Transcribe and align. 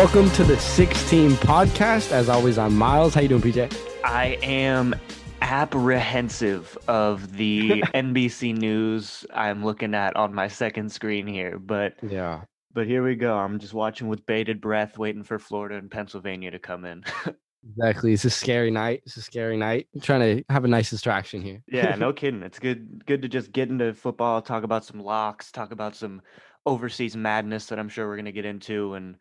Welcome 0.00 0.30
to 0.30 0.44
the 0.44 0.58
six 0.58 1.10
team 1.10 1.32
podcast. 1.32 2.10
As 2.10 2.30
always, 2.30 2.56
I'm 2.56 2.74
Miles. 2.74 3.12
How 3.12 3.20
you 3.20 3.28
doing, 3.28 3.42
PJ? 3.42 4.00
I 4.02 4.38
am 4.42 4.94
apprehensive 5.42 6.78
of 6.88 7.36
the 7.36 7.82
NBC 7.94 8.56
news 8.56 9.26
I'm 9.34 9.62
looking 9.62 9.94
at 9.94 10.16
on 10.16 10.32
my 10.32 10.48
second 10.48 10.90
screen 10.90 11.26
here, 11.26 11.58
but 11.58 11.96
Yeah. 12.02 12.44
but 12.72 12.86
here 12.86 13.04
we 13.04 13.14
go. 13.14 13.36
I'm 13.36 13.58
just 13.58 13.74
watching 13.74 14.08
with 14.08 14.24
bated 14.24 14.58
breath, 14.62 14.96
waiting 14.96 15.22
for 15.22 15.38
Florida 15.38 15.76
and 15.76 15.90
Pennsylvania 15.90 16.50
to 16.50 16.58
come 16.58 16.84
in. 16.86 17.04
Exactly. 17.76 18.14
It's 18.14 18.24
a 18.24 18.30
scary 18.30 18.70
night. 18.70 19.02
It's 19.04 19.18
a 19.18 19.22
scary 19.22 19.58
night. 19.58 19.86
I'm 19.94 20.00
trying 20.00 20.38
to 20.38 20.42
have 20.48 20.64
a 20.64 20.68
nice 20.68 20.88
distraction 20.88 21.42
here. 21.42 21.62
yeah, 21.70 21.94
no 21.94 22.10
kidding. 22.14 22.42
It's 22.42 22.58
good 22.58 23.04
good 23.04 23.20
to 23.20 23.28
just 23.28 23.52
get 23.52 23.68
into 23.68 23.92
football, 23.92 24.40
talk 24.40 24.62
about 24.64 24.82
some 24.86 24.98
locks, 24.98 25.52
talk 25.52 25.70
about 25.70 25.94
some 25.94 26.22
overseas 26.64 27.18
madness 27.18 27.66
that 27.66 27.78
I'm 27.78 27.90
sure 27.90 28.08
we're 28.08 28.16
gonna 28.16 28.32
get 28.32 28.46
into, 28.46 28.94
and 28.94 29.16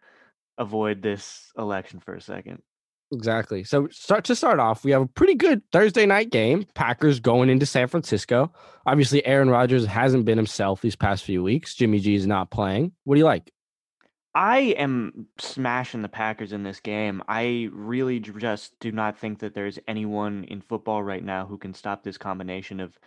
avoid 0.59 1.01
this 1.01 1.51
election 1.57 1.99
for 1.99 2.13
a 2.13 2.21
second. 2.21 2.61
Exactly. 3.11 3.63
So 3.63 3.87
start 3.89 4.25
to 4.25 4.35
start 4.35 4.59
off, 4.59 4.83
we 4.83 4.91
have 4.91 5.01
a 5.01 5.07
pretty 5.07 5.33
good 5.33 5.63
Thursday 5.71 6.05
night 6.05 6.29
game. 6.29 6.65
Packers 6.75 7.19
going 7.19 7.49
into 7.49 7.65
San 7.65 7.87
Francisco. 7.87 8.51
Obviously, 8.85 9.25
Aaron 9.25 9.49
Rodgers 9.49 9.85
hasn't 9.85 10.25
been 10.25 10.37
himself 10.37 10.81
these 10.81 10.95
past 10.95 11.23
few 11.23 11.41
weeks. 11.41 11.73
Jimmy 11.73 11.99
G 11.99 12.13
is 12.13 12.27
not 12.27 12.51
playing. 12.51 12.91
What 13.05 13.15
do 13.15 13.19
you 13.19 13.25
like? 13.25 13.51
I 14.35 14.59
am 14.77 15.25
smashing 15.39 16.03
the 16.03 16.07
Packers 16.07 16.53
in 16.53 16.61
this 16.61 16.79
game. 16.79 17.23
I 17.27 17.69
really 17.71 18.19
just 18.19 18.79
do 18.79 18.91
not 18.91 19.17
think 19.17 19.39
that 19.39 19.55
there's 19.55 19.79
anyone 19.87 20.43
in 20.43 20.61
football 20.61 21.01
right 21.01 21.23
now 21.23 21.47
who 21.47 21.57
can 21.57 21.73
stop 21.73 22.03
this 22.03 22.19
combination 22.19 22.79
of 22.79 22.97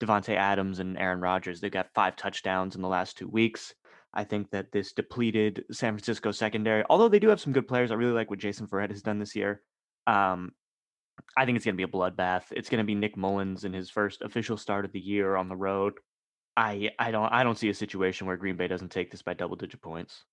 Davante 0.00 0.34
Adams 0.34 0.78
and 0.78 0.96
Aaron 0.96 1.20
Rodgers. 1.20 1.60
They've 1.60 1.70
got 1.70 1.92
five 1.94 2.16
touchdowns 2.16 2.74
in 2.74 2.80
the 2.80 2.88
last 2.88 3.18
two 3.18 3.28
weeks. 3.28 3.74
I 4.14 4.24
think 4.24 4.50
that 4.50 4.72
this 4.72 4.92
depleted 4.92 5.64
San 5.70 5.94
Francisco 5.94 6.32
secondary, 6.32 6.84
although 6.90 7.08
they 7.08 7.18
do 7.18 7.28
have 7.28 7.40
some 7.40 7.52
good 7.52 7.66
players, 7.66 7.90
I 7.90 7.94
really 7.94 8.12
like 8.12 8.30
what 8.30 8.38
Jason 8.38 8.66
Verrett 8.66 8.90
has 8.90 9.02
done 9.02 9.18
this 9.18 9.34
year. 9.34 9.62
Um, 10.06 10.52
I 11.36 11.44
think 11.46 11.56
it's 11.56 11.64
going 11.64 11.76
to 11.76 11.86
be 11.86 11.90
a 11.90 11.98
bloodbath. 11.98 12.44
It's 12.50 12.68
going 12.68 12.78
to 12.78 12.84
be 12.84 12.94
Nick 12.94 13.16
Mullens 13.16 13.64
in 13.64 13.72
his 13.72 13.90
first 13.90 14.22
official 14.22 14.56
start 14.56 14.84
of 14.84 14.92
the 14.92 15.00
year 15.00 15.36
on 15.36 15.48
the 15.48 15.56
road. 15.56 15.94
I 16.56 16.90
I 16.98 17.10
don't 17.10 17.32
I 17.32 17.44
don't 17.44 17.56
see 17.56 17.70
a 17.70 17.74
situation 17.74 18.26
where 18.26 18.36
Green 18.36 18.56
Bay 18.56 18.68
doesn't 18.68 18.90
take 18.90 19.10
this 19.10 19.22
by 19.22 19.32
double 19.32 19.56
digit 19.56 19.80
points. 19.80 20.24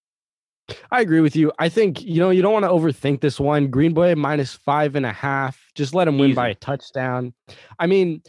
I 0.92 1.02
agree 1.02 1.22
with 1.22 1.36
you. 1.36 1.52
I 1.58 1.70
think, 1.70 2.04
you 2.04 2.20
know, 2.20 2.30
you 2.30 2.42
don't 2.42 2.54
want 2.54 2.66
to 2.66 2.70
overthink 2.70 3.22
this 3.22 3.40
one. 3.40 3.70
Green 3.70 3.94
Bay 3.94 4.14
minus 4.16 4.54
five 4.54 4.96
and 4.96 5.06
a 5.06 5.14
half. 5.14 5.60
Just 5.76 5.94
let 5.94 6.06
them 6.06 6.18
win 6.18 6.36
by 6.36 6.50
a 6.50 6.56
touchdown. 6.56 7.34
I 7.80 7.88
mean, 7.88 8.22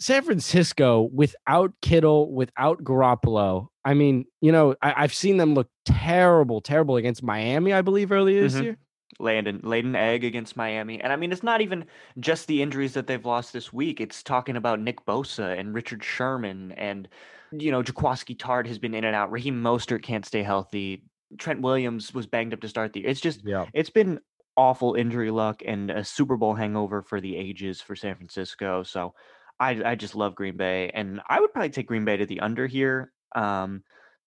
San 0.00 0.22
Francisco 0.22 1.08
without 1.12 1.72
Kittle, 1.82 2.32
without 2.32 2.82
Garoppolo. 2.82 3.68
I 3.84 3.94
mean, 3.94 4.26
you 4.40 4.52
know, 4.52 4.76
I, 4.82 4.94
I've 5.04 5.14
seen 5.14 5.36
them 5.36 5.54
look 5.54 5.68
terrible, 5.84 6.60
terrible 6.60 6.96
against 6.96 7.22
Miami, 7.22 7.72
I 7.72 7.82
believe, 7.82 8.12
earlier 8.12 8.40
this 8.42 8.56
Mhm. 8.56 8.62
year. 8.62 8.78
laid 9.20 9.46
an, 9.46 9.60
laid 9.62 9.84
an 9.84 9.94
egg 9.94 10.24
against 10.24 10.56
Miami. 10.56 11.00
And 11.00 11.12
I 11.12 11.16
mean, 11.16 11.30
it's 11.30 11.42
not 11.44 11.60
even 11.60 11.86
just 12.18 12.48
the 12.48 12.62
injuries 12.62 12.94
that 12.94 13.06
they've 13.06 13.24
lost 13.24 13.52
this 13.52 13.72
week. 13.72 14.00
It's 14.00 14.24
talking 14.24 14.56
about 14.56 14.80
Nick 14.80 15.04
Bosa 15.06 15.56
and 15.58 15.72
Richard 15.74 16.02
Sherman 16.02 16.72
and, 16.72 17.08
you 17.52 17.70
know, 17.70 17.82
Jaquiski 17.82 18.36
Tartt 18.36 18.66
has 18.66 18.78
been 18.80 18.92
in 18.94 19.04
and 19.04 19.14
out. 19.14 19.30
Raheem 19.30 19.62
Mostert 19.62 20.02
can't 20.02 20.26
stay 20.26 20.42
healthy. 20.42 21.04
Trent 21.38 21.62
Williams 21.62 22.12
was 22.12 22.26
banged 22.26 22.54
up 22.54 22.60
to 22.62 22.68
start 22.68 22.92
the 22.92 23.00
year. 23.02 23.10
It's 23.10 23.20
just, 23.20 23.44
Yeah. 23.44 23.66
it's 23.72 23.90
been 23.90 24.20
awful 24.56 24.94
injury 24.94 25.30
luck 25.30 25.62
and 25.64 25.90
a 25.92 26.04
Super 26.04 26.36
Bowl 26.36 26.54
hangover 26.54 27.00
for 27.02 27.20
the 27.20 27.36
ages 27.36 27.80
for 27.80 27.94
San 27.94 28.16
Francisco. 28.16 28.82
So 28.82 29.14
I, 29.60 29.92
I 29.92 29.94
just 29.94 30.16
love 30.16 30.34
Green 30.34 30.56
Bay. 30.56 30.90
And 30.92 31.20
I 31.28 31.40
would 31.40 31.52
probably 31.52 31.70
take 31.70 31.86
Green 31.86 32.04
Bay 32.04 32.16
to 32.16 32.26
the 32.26 32.40
under 32.40 32.66
here. 32.66 33.12
Um, 33.34 33.82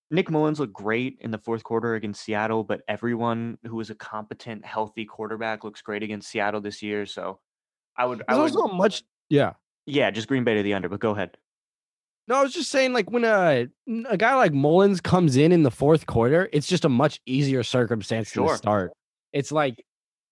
Nick 0.10 0.30
Mullens 0.30 0.60
looked 0.60 0.74
great 0.74 1.18
in 1.20 1.32
the 1.32 1.38
fourth 1.38 1.64
quarter 1.64 1.96
against 1.96 2.24
Seattle, 2.24 2.64
but 2.64 2.82
everyone 2.88 3.58
who 3.66 3.80
is 3.80 3.90
a 3.90 3.96
competent, 3.96 4.66
healthy 4.66 5.06
quarterback 5.06 5.64
looks 5.64 5.82
great 5.82 6.04
against 6.04 6.30
Seattle 6.30 6.62
this 6.62 6.82
year. 6.82 7.06
So 7.06 7.40
I 7.98 8.06
would, 8.06 8.24
I 8.28 8.36
There's 8.36 8.54
would, 8.54 8.62
also 8.62 8.74
much, 8.74 9.04
yeah. 9.30 9.54
yeah, 9.86 10.10
just 10.12 10.28
Green 10.28 10.44
Bay 10.44 10.56
to 10.56 10.64
the 10.64 10.74
under. 10.74 10.88
But 10.88 11.02
go 11.02 11.12
ahead. 11.12 11.38
No, 12.28 12.36
I 12.36 12.44
was 12.44 12.54
just 12.54 12.72
saying, 12.72 12.92
like 12.92 13.10
when 13.10 13.24
a 13.24 13.68
a 14.10 14.18
guy 14.18 14.36
like 14.36 14.54
Mullins 14.54 15.00
comes 15.00 15.38
in 15.38 15.54
in 15.54 15.64
the 15.64 15.72
fourth 15.72 16.06
quarter, 16.08 16.50
it's 16.52 16.68
just 16.68 16.84
a 16.84 16.90
much 16.90 17.22
easier 17.26 17.64
circumstance 17.64 18.32
to 18.32 18.54
start. 18.56 18.92
It's 19.32 19.52
like 19.52 19.82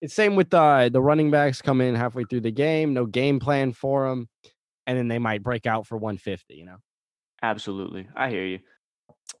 it's 0.02 0.14
same 0.14 0.36
with 0.36 0.50
the 0.50 0.90
the 0.92 1.00
running 1.00 1.30
backs 1.30 1.62
come 1.62 1.80
in 1.80 1.94
halfway 1.94 2.24
through 2.24 2.42
the 2.42 2.50
game, 2.50 2.92
no 2.92 3.06
game 3.06 3.40
plan 3.40 3.72
for 3.72 4.08
them, 4.08 4.28
and 4.86 4.98
then 4.98 5.08
they 5.08 5.18
might 5.18 5.42
break 5.42 5.64
out 5.64 5.86
for 5.86 5.96
150. 5.96 6.54
You 6.54 6.66
know. 6.66 6.76
Absolutely, 7.42 8.08
I 8.14 8.30
hear 8.30 8.44
you. 8.44 8.60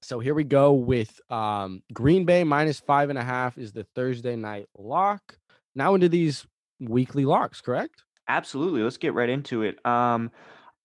So 0.02 0.18
here 0.18 0.34
we 0.34 0.44
go 0.44 0.72
with 0.72 1.20
um, 1.30 1.82
Green 1.92 2.24
Bay 2.24 2.44
minus 2.44 2.80
five 2.80 3.10
and 3.10 3.18
a 3.18 3.24
half 3.24 3.56
is 3.58 3.72
the 3.72 3.86
Thursday 3.94 4.36
night 4.36 4.66
lock. 4.76 5.38
Now 5.74 5.94
into 5.94 6.08
these 6.08 6.46
weekly 6.80 7.24
locks, 7.24 7.60
correct? 7.60 8.02
Absolutely. 8.28 8.82
Let's 8.82 8.96
get 8.96 9.14
right 9.14 9.28
into 9.28 9.62
it. 9.62 9.84
Um, 9.86 10.30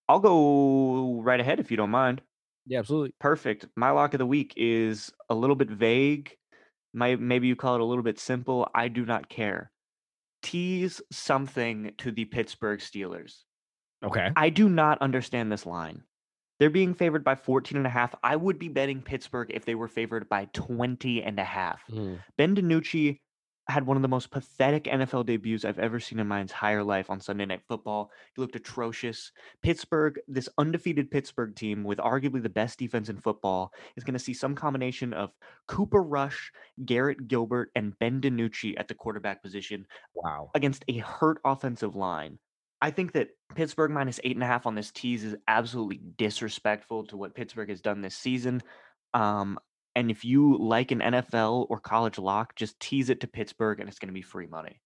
I'll 0.08 0.20
go 0.20 1.22
right 1.22 1.40
ahead 1.40 1.60
if 1.60 1.72
you 1.72 1.78
don't 1.78 1.90
mind. 1.90 2.22
Yeah, 2.68 2.80
absolutely. 2.80 3.14
Perfect. 3.20 3.66
My 3.76 3.92
lock 3.92 4.14
of 4.14 4.20
the 4.20 4.26
week 4.26 4.54
is 4.56 5.12
a 5.30 5.36
little 5.36 5.56
bit 5.56 5.70
vague. 5.70 6.36
My, 6.94 7.16
maybe 7.16 7.48
you 7.48 7.56
call 7.56 7.76
it 7.76 7.82
a 7.82 7.86
little 7.86 8.04
bit 8.04 8.20
simple. 8.20 8.70
I 8.76 8.88
do 8.88 9.06
not 9.06 9.30
care. 9.30 9.72
Tease 10.44 11.02
something 11.12 11.94
to 12.00 12.12
the 12.12 12.26
Pittsburgh 12.26 12.80
Steelers. 12.80 13.44
Okay. 14.04 14.30
I 14.36 14.50
do 14.50 14.70
not 14.70 15.02
understand 15.02 15.52
this 15.52 15.66
line. 15.66 16.04
They're 16.62 16.70
being 16.70 16.94
favored 16.94 17.24
by 17.24 17.34
14 17.34 17.76
and 17.76 17.88
a 17.88 17.90
half. 17.90 18.14
I 18.22 18.36
would 18.36 18.60
be 18.60 18.68
betting 18.68 19.02
Pittsburgh 19.02 19.50
if 19.52 19.66
they 19.66 19.74
were 19.74 19.88
favored 19.88 20.30
by 20.30 20.48
20 20.54 21.24
and 21.24 21.40
a 21.40 21.44
half. 21.44 21.82
Mm. 21.90 22.20
Ben 22.38 22.56
DiNucci 22.56 23.20
had 23.68 23.88
one 23.88 23.98
of 23.98 24.04
the 24.04 24.08
most 24.08 24.30
pathetic 24.30 24.84
NFL 24.84 25.26
debuts 25.26 25.66
I've 25.66 25.80
ever 25.80 26.00
seen 26.00 26.20
in 26.20 26.28
my 26.28 26.40
entire 26.40 26.84
life 26.84 27.10
on 27.10 27.20
Sunday 27.20 27.48
Night 27.48 27.64
Football. 27.68 28.12
He 28.36 28.42
looked 28.42 28.56
atrocious. 28.56 29.32
Pittsburgh, 29.64 30.20
this 30.28 30.48
undefeated 30.60 31.10
Pittsburgh 31.10 31.56
team 31.56 31.84
with 31.84 31.98
arguably 31.98 32.44
the 32.44 32.50
best 32.50 32.78
defense 32.78 33.10
in 33.10 33.18
football, 33.18 33.74
is 33.98 34.04
going 34.04 34.14
to 34.14 34.20
see 34.20 34.36
some 34.36 34.54
combination 34.54 35.14
of 35.14 35.32
Cooper 35.68 36.04
Rush, 36.04 36.52
Garrett 36.86 37.28
Gilbert, 37.28 37.72
and 37.74 37.98
Ben 37.98 38.22
DiNucci 38.22 38.76
at 38.78 38.88
the 38.88 38.94
quarterback 38.94 39.42
position 39.42 39.88
Wow. 40.14 40.52
against 40.54 40.86
a 40.88 41.00
hurt 41.00 41.40
offensive 41.44 41.96
line. 41.96 42.38
I 42.81 42.92
think 42.92 43.14
that 43.14 43.30
Pittsburgh 43.53 43.92
minus 43.92 44.19
eight 44.24 44.36
and 44.36 44.44
a 44.44 44.47
half 44.47 44.66
on 44.66 44.75
this 44.75 44.92
tease 44.92 45.24
is 45.24 45.36
absolutely 45.47 46.02
disrespectful 46.18 47.06
to 47.08 47.18
what 47.18 47.36
Pittsburgh 47.36 47.69
has 47.69 47.81
done 47.81 48.02
this 48.02 48.16
season. 48.16 48.62
Um, 49.14 49.59
and 49.96 50.09
if 50.09 50.25
you 50.25 50.58
like 50.58 50.92
an 50.92 51.00
NFL 51.00 51.68
or 51.69 51.80
college 51.80 52.18
lock, 52.18 52.56
just 52.56 52.80
tease 52.80 53.09
it 53.09 53.22
to 53.22 53.28
Pittsburgh 53.28 53.80
and 53.80 53.90
it's 53.90 54.00
going 54.00 54.08
to 54.08 54.14
be 54.14 54.22
free 54.22 54.47
money. 54.47 54.80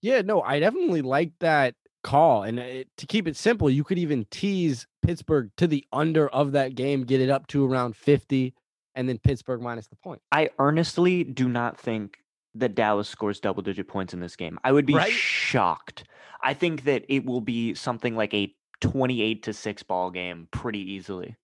Yeah, 0.00 0.22
no, 0.22 0.42
I 0.42 0.58
definitely 0.58 1.02
like 1.02 1.32
that 1.40 1.74
call. 2.02 2.42
And 2.42 2.58
it, 2.58 2.88
to 2.98 3.06
keep 3.06 3.28
it 3.28 3.36
simple, 3.36 3.70
you 3.70 3.84
could 3.84 3.98
even 3.98 4.26
tease 4.30 4.86
Pittsburgh 5.02 5.50
to 5.58 5.66
the 5.66 5.84
under 5.92 6.28
of 6.28 6.52
that 6.52 6.74
game, 6.74 7.04
get 7.04 7.20
it 7.20 7.30
up 7.30 7.46
to 7.48 7.64
around 7.64 7.96
50, 7.96 8.54
and 8.94 9.08
then 9.08 9.18
Pittsburgh 9.18 9.60
minus 9.60 9.86
the 9.86 9.96
point. 9.96 10.20
I 10.32 10.50
earnestly 10.58 11.24
do 11.24 11.48
not 11.48 11.78
think 11.78 12.18
that 12.54 12.74
Dallas 12.74 13.08
scores 13.08 13.40
double 13.40 13.62
digit 13.62 13.88
points 13.88 14.12
in 14.14 14.20
this 14.20 14.36
game. 14.36 14.58
I 14.64 14.72
would 14.72 14.86
be 14.86 14.94
Right? 14.94 15.12
shocked. 15.12 16.04
I 16.42 16.54
think 16.54 16.84
that 16.84 17.04
it 17.08 17.24
will 17.24 17.40
be 17.40 17.74
something 17.74 18.14
like 18.16 18.34
a 18.34 18.54
28 18.80 19.42
to 19.44 19.52
6 19.52 19.82
ball 19.84 20.10
game 20.10 20.48
pretty 20.50 20.80
easily. 20.80 21.36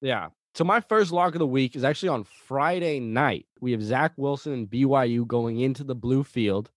Yeah. 0.00 0.28
So 0.54 0.64
my 0.64 0.80
first 0.80 1.12
lock 1.12 1.34
of 1.34 1.38
the 1.38 1.46
week 1.46 1.76
is 1.76 1.84
actually 1.84 2.08
on 2.08 2.24
Friday 2.24 2.98
night. 2.98 3.46
We 3.60 3.70
have 3.72 3.82
Zach 3.82 4.12
Wilson 4.16 4.52
and 4.52 4.68
BYU 4.68 5.26
going 5.26 5.60
into 5.60 5.84
the 5.84 5.94
blue 5.94 6.24
field. 6.24 6.70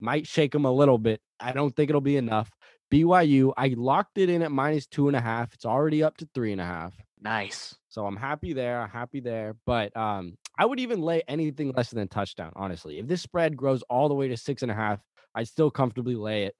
Might 0.00 0.26
shake 0.28 0.52
them 0.52 0.64
a 0.64 0.70
little 0.72 0.98
bit. 0.98 1.20
I 1.40 1.50
don't 1.52 1.74
think 1.74 1.90
it'll 1.90 2.00
be 2.00 2.16
enough. 2.16 2.50
BYU, 2.92 3.52
I 3.56 3.74
locked 3.76 4.16
it 4.18 4.30
in 4.30 4.42
at 4.42 4.52
minus 4.52 4.86
two 4.86 5.08
and 5.08 5.16
a 5.16 5.20
half. 5.20 5.52
It's 5.52 5.66
already 5.66 6.02
up 6.04 6.16
to 6.18 6.28
three 6.34 6.52
and 6.52 6.60
a 6.60 6.64
half. 6.64 6.94
Nice. 7.20 7.74
So 7.88 8.06
I'm 8.06 8.16
happy 8.16 8.52
there. 8.52 8.80
I'm 8.80 8.88
happy 8.90 9.18
there. 9.20 9.56
But 9.66 9.94
um, 9.96 10.38
I 10.58 10.66
would 10.66 10.80
even 10.80 11.00
lay 11.00 11.22
anything 11.28 11.72
less 11.76 11.90
than 11.90 12.00
a 12.00 12.06
touchdown, 12.06 12.52
honestly. 12.56 12.98
If 12.98 13.06
this 13.06 13.22
spread 13.22 13.56
grows 13.56 13.82
all 13.88 14.08
the 14.08 14.14
way 14.14 14.28
to 14.28 14.36
six 14.36 14.62
and 14.62 14.70
a 14.70 14.74
half, 14.74 15.00
I'd 15.34 15.48
still 15.48 15.70
comfortably 15.70 16.16
lay 16.16 16.44
it. 16.44 16.54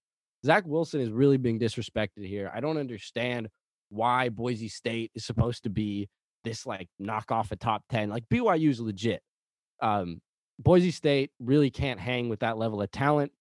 Zach 0.47 0.65
Wilson 0.67 1.01
is 1.01 1.11
really 1.11 1.37
being 1.37 1.59
disrespected 1.59 2.25
here. 2.27 2.51
I 2.55 2.61
don't 2.61 2.79
understand 2.79 3.49
why 3.89 4.29
Boise 4.29 4.69
State 4.69 5.11
is 5.15 5.25
supposed 5.25 5.65
to 5.65 5.71
be 5.71 6.09
this 6.45 6.65
like 6.65 6.89
knock 7.01 7.33
off 7.33 7.51
a 7.51 7.57
top 7.57 7.83
10. 7.91 8.09
Like 8.11 8.25
BYU 8.33 8.69
is 8.71 8.81
legit. 8.81 9.21
Um, 9.83 10.21
Boise 10.61 10.93
State 10.93 11.31
really 11.41 11.71
can't 11.71 11.99
hang 11.99 12.29
with 12.29 12.41
that 12.41 12.57
level 12.57 12.81
of 12.81 12.91
talent. 12.93 13.33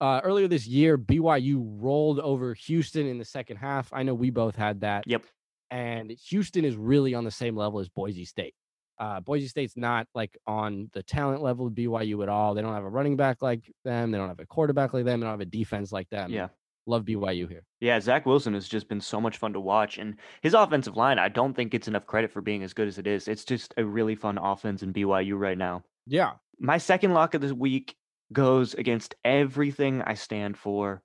Uh, 0.00 0.20
earlier 0.22 0.46
this 0.46 0.66
year, 0.66 0.96
BYU 0.98 1.56
rolled 1.80 2.20
over 2.20 2.54
Houston 2.54 3.06
in 3.06 3.18
the 3.18 3.24
second 3.24 3.56
half. 3.56 3.92
I 3.92 4.02
know 4.04 4.14
we 4.14 4.30
both 4.30 4.54
had 4.54 4.80
that 4.82 5.04
Yep. 5.06 5.22
and 5.70 6.10
Houston 6.28 6.64
is 6.64 6.76
really 6.76 7.14
on 7.14 7.24
the 7.24 7.30
same 7.30 7.56
level 7.56 7.80
as 7.80 7.88
Boise 7.88 8.24
State. 8.24 8.54
Uh, 8.98 9.20
Boise 9.20 9.48
State's 9.48 9.76
not 9.76 10.06
like 10.14 10.36
on 10.46 10.90
the 10.92 11.02
talent 11.02 11.42
level 11.42 11.66
of 11.66 11.72
BYU 11.72 12.22
at 12.22 12.28
all. 12.28 12.54
They 12.54 12.62
don't 12.62 12.74
have 12.74 12.84
a 12.84 12.88
running 12.88 13.16
back 13.16 13.42
like 13.42 13.70
them. 13.84 14.10
They 14.10 14.18
don't 14.18 14.28
have 14.28 14.40
a 14.40 14.46
quarterback 14.46 14.94
like 14.94 15.04
them. 15.04 15.20
They 15.20 15.24
don't 15.24 15.32
have 15.32 15.40
a 15.40 15.46
defense 15.46 15.92
like 15.92 16.08
them. 16.10 16.30
Yeah. 16.30 16.48
Love 16.86 17.04
BYU 17.04 17.48
here. 17.48 17.64
Yeah, 17.80 17.98
Zach 17.98 18.26
Wilson 18.26 18.52
has 18.54 18.68
just 18.68 18.88
been 18.88 19.00
so 19.00 19.20
much 19.20 19.38
fun 19.38 19.54
to 19.54 19.60
watch. 19.60 19.98
And 19.98 20.16
his 20.42 20.54
offensive 20.54 20.96
line, 20.96 21.18
I 21.18 21.28
don't 21.28 21.54
think 21.54 21.72
it's 21.72 21.88
enough 21.88 22.06
credit 22.06 22.30
for 22.30 22.42
being 22.42 22.62
as 22.62 22.74
good 22.74 22.88
as 22.88 22.98
it 22.98 23.06
is. 23.06 23.26
It's 23.26 23.44
just 23.44 23.72
a 23.78 23.84
really 23.84 24.14
fun 24.14 24.36
offense 24.36 24.82
in 24.82 24.92
BYU 24.92 25.38
right 25.38 25.56
now. 25.56 25.82
Yeah. 26.06 26.32
My 26.58 26.78
second 26.78 27.14
lock 27.14 27.34
of 27.34 27.40
the 27.40 27.54
week 27.54 27.96
goes 28.32 28.74
against 28.74 29.14
everything 29.24 30.02
I 30.02 30.14
stand 30.14 30.58
for 30.58 31.02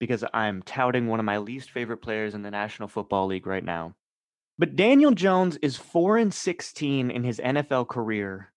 because 0.00 0.24
I'm 0.34 0.62
touting 0.62 1.06
one 1.06 1.20
of 1.20 1.26
my 1.26 1.38
least 1.38 1.70
favorite 1.70 1.98
players 1.98 2.34
in 2.34 2.42
the 2.42 2.50
National 2.50 2.88
Football 2.88 3.26
League 3.26 3.46
right 3.46 3.64
now. 3.64 3.94
But 4.60 4.76
Daniel 4.76 5.12
Jones 5.12 5.56
is 5.62 5.78
4 5.78 6.18
and 6.18 6.34
16 6.34 7.10
in 7.10 7.24
his 7.24 7.38
NFL 7.38 7.88
career 7.88 8.52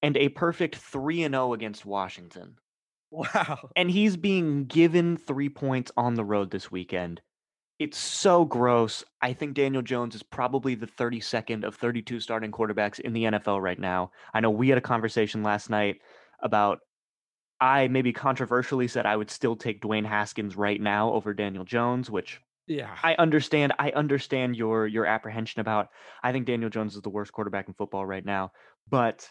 and 0.00 0.16
a 0.16 0.30
perfect 0.30 0.76
3 0.76 1.24
and 1.24 1.34
0 1.34 1.52
against 1.52 1.84
Washington. 1.84 2.56
Wow. 3.10 3.68
And 3.76 3.90
he's 3.90 4.16
being 4.16 4.64
given 4.64 5.18
3 5.18 5.50
points 5.50 5.92
on 5.94 6.14
the 6.14 6.24
road 6.24 6.50
this 6.50 6.70
weekend. 6.70 7.20
It's 7.78 7.98
so 7.98 8.46
gross. 8.46 9.04
I 9.20 9.34
think 9.34 9.52
Daniel 9.52 9.82
Jones 9.82 10.14
is 10.14 10.22
probably 10.22 10.74
the 10.74 10.86
32nd 10.86 11.64
of 11.64 11.74
32 11.74 12.18
starting 12.20 12.50
quarterbacks 12.50 12.98
in 12.98 13.12
the 13.12 13.24
NFL 13.24 13.60
right 13.60 13.78
now. 13.78 14.12
I 14.32 14.40
know 14.40 14.48
we 14.48 14.70
had 14.70 14.78
a 14.78 14.80
conversation 14.80 15.42
last 15.42 15.68
night 15.68 16.00
about 16.42 16.78
I 17.60 17.88
maybe 17.88 18.14
controversially 18.14 18.88
said 18.88 19.04
I 19.04 19.16
would 19.16 19.30
still 19.30 19.54
take 19.54 19.82
Dwayne 19.82 20.06
Haskins 20.06 20.56
right 20.56 20.80
now 20.80 21.12
over 21.12 21.34
Daniel 21.34 21.64
Jones, 21.64 22.10
which 22.10 22.40
Yeah. 22.66 22.96
I 23.02 23.14
understand. 23.14 23.72
I 23.78 23.90
understand 23.90 24.56
your 24.56 24.86
your 24.86 25.06
apprehension 25.06 25.60
about. 25.60 25.88
I 26.22 26.32
think 26.32 26.46
Daniel 26.46 26.70
Jones 26.70 26.96
is 26.96 27.02
the 27.02 27.10
worst 27.10 27.32
quarterback 27.32 27.68
in 27.68 27.74
football 27.74 28.04
right 28.04 28.24
now, 28.24 28.52
but 28.88 29.28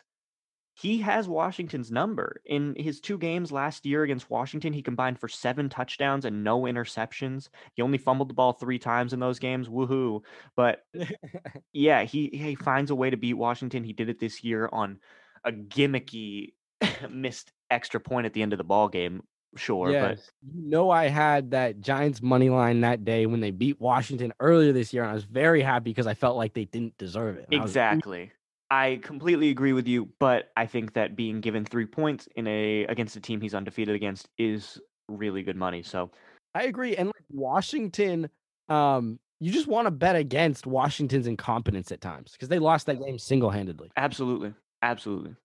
he 0.75 0.99
has 0.99 1.27
Washington's 1.27 1.89
number. 1.89 2.41
In 2.45 2.75
his 2.77 2.99
two 2.99 3.17
games 3.17 3.51
last 3.51 3.85
year 3.85 4.03
against 4.03 4.29
Washington, 4.29 4.73
he 4.73 4.81
combined 4.81 5.19
for 5.19 5.29
seven 5.29 5.69
touchdowns 5.69 6.25
and 6.25 6.43
no 6.43 6.61
interceptions. 6.63 7.47
He 7.73 7.81
only 7.81 7.97
fumbled 7.97 8.29
the 8.29 8.33
ball 8.33 8.51
three 8.53 8.79
times 8.79 9.13
in 9.13 9.19
those 9.19 9.39
games. 9.39 9.69
Woohoo! 9.69 10.21
But 10.55 10.81
yeah, 11.73 12.03
he 12.03 12.29
he 12.33 12.55
finds 12.55 12.91
a 12.91 12.95
way 12.95 13.09
to 13.09 13.17
beat 13.17 13.33
Washington. 13.35 13.83
He 13.83 13.93
did 13.93 14.09
it 14.09 14.19
this 14.19 14.43
year 14.43 14.69
on 14.71 14.99
a 15.45 15.51
gimmicky 15.51 16.53
missed 17.09 17.51
extra 17.69 17.99
point 17.99 18.25
at 18.25 18.33
the 18.33 18.41
end 18.41 18.53
of 18.53 18.57
the 18.57 18.63
ball 18.63 18.89
game. 18.89 19.23
Sure, 19.55 19.87
but 19.87 19.91
yes. 20.17 20.31
You 20.53 20.69
know, 20.69 20.89
I 20.89 21.07
had 21.07 21.51
that 21.51 21.79
Giants 21.81 22.21
money 22.21 22.49
line 22.49 22.81
that 22.81 23.05
day 23.05 23.25
when 23.25 23.39
they 23.39 23.51
beat 23.51 23.79
Washington 23.79 24.33
earlier 24.39 24.73
this 24.73 24.93
year, 24.93 25.03
and 25.03 25.11
I 25.11 25.15
was 25.15 25.23
very 25.23 25.61
happy 25.61 25.91
because 25.91 26.07
I 26.07 26.13
felt 26.13 26.35
like 26.37 26.53
they 26.53 26.65
didn't 26.65 26.97
deserve 26.97 27.37
it. 27.37 27.47
And 27.49 27.59
I 27.59 27.63
was- 27.63 27.71
Exactly. 27.71 28.31
I 28.71 28.99
completely 29.03 29.49
agree 29.49 29.73
with 29.73 29.87
you, 29.87 30.09
but 30.19 30.51
I 30.57 30.65
think 30.65 30.93
that 30.93 31.15
being 31.15 31.39
given 31.39 31.65
three 31.65 31.85
points 31.85 32.27
in 32.35 32.47
a 32.47 32.85
against 32.85 33.15
a 33.15 33.19
team 33.21 33.39
he's 33.39 33.53
undefeated 33.53 33.93
against 33.95 34.27
is 34.39 34.81
really 35.07 35.43
good 35.43 35.55
money. 35.55 35.83
So 35.83 36.09
I 36.55 36.63
agree. 36.63 36.95
And 36.95 37.07
like 37.07 37.23
Washington, 37.29 38.27
um, 38.67 39.19
you 39.39 39.51
just 39.51 39.67
want 39.67 39.85
to 39.85 39.91
bet 39.91 40.15
against 40.15 40.65
Washington's 40.65 41.27
incompetence 41.27 41.91
at 41.91 42.01
times 42.01 42.31
because 42.31 42.49
they 42.49 42.57
lost 42.57 42.87
that 42.87 42.99
game 42.99 43.19
single 43.19 43.51
handedly. 43.51 43.91
absolutely, 43.95 44.53
absolutely. 44.81 45.35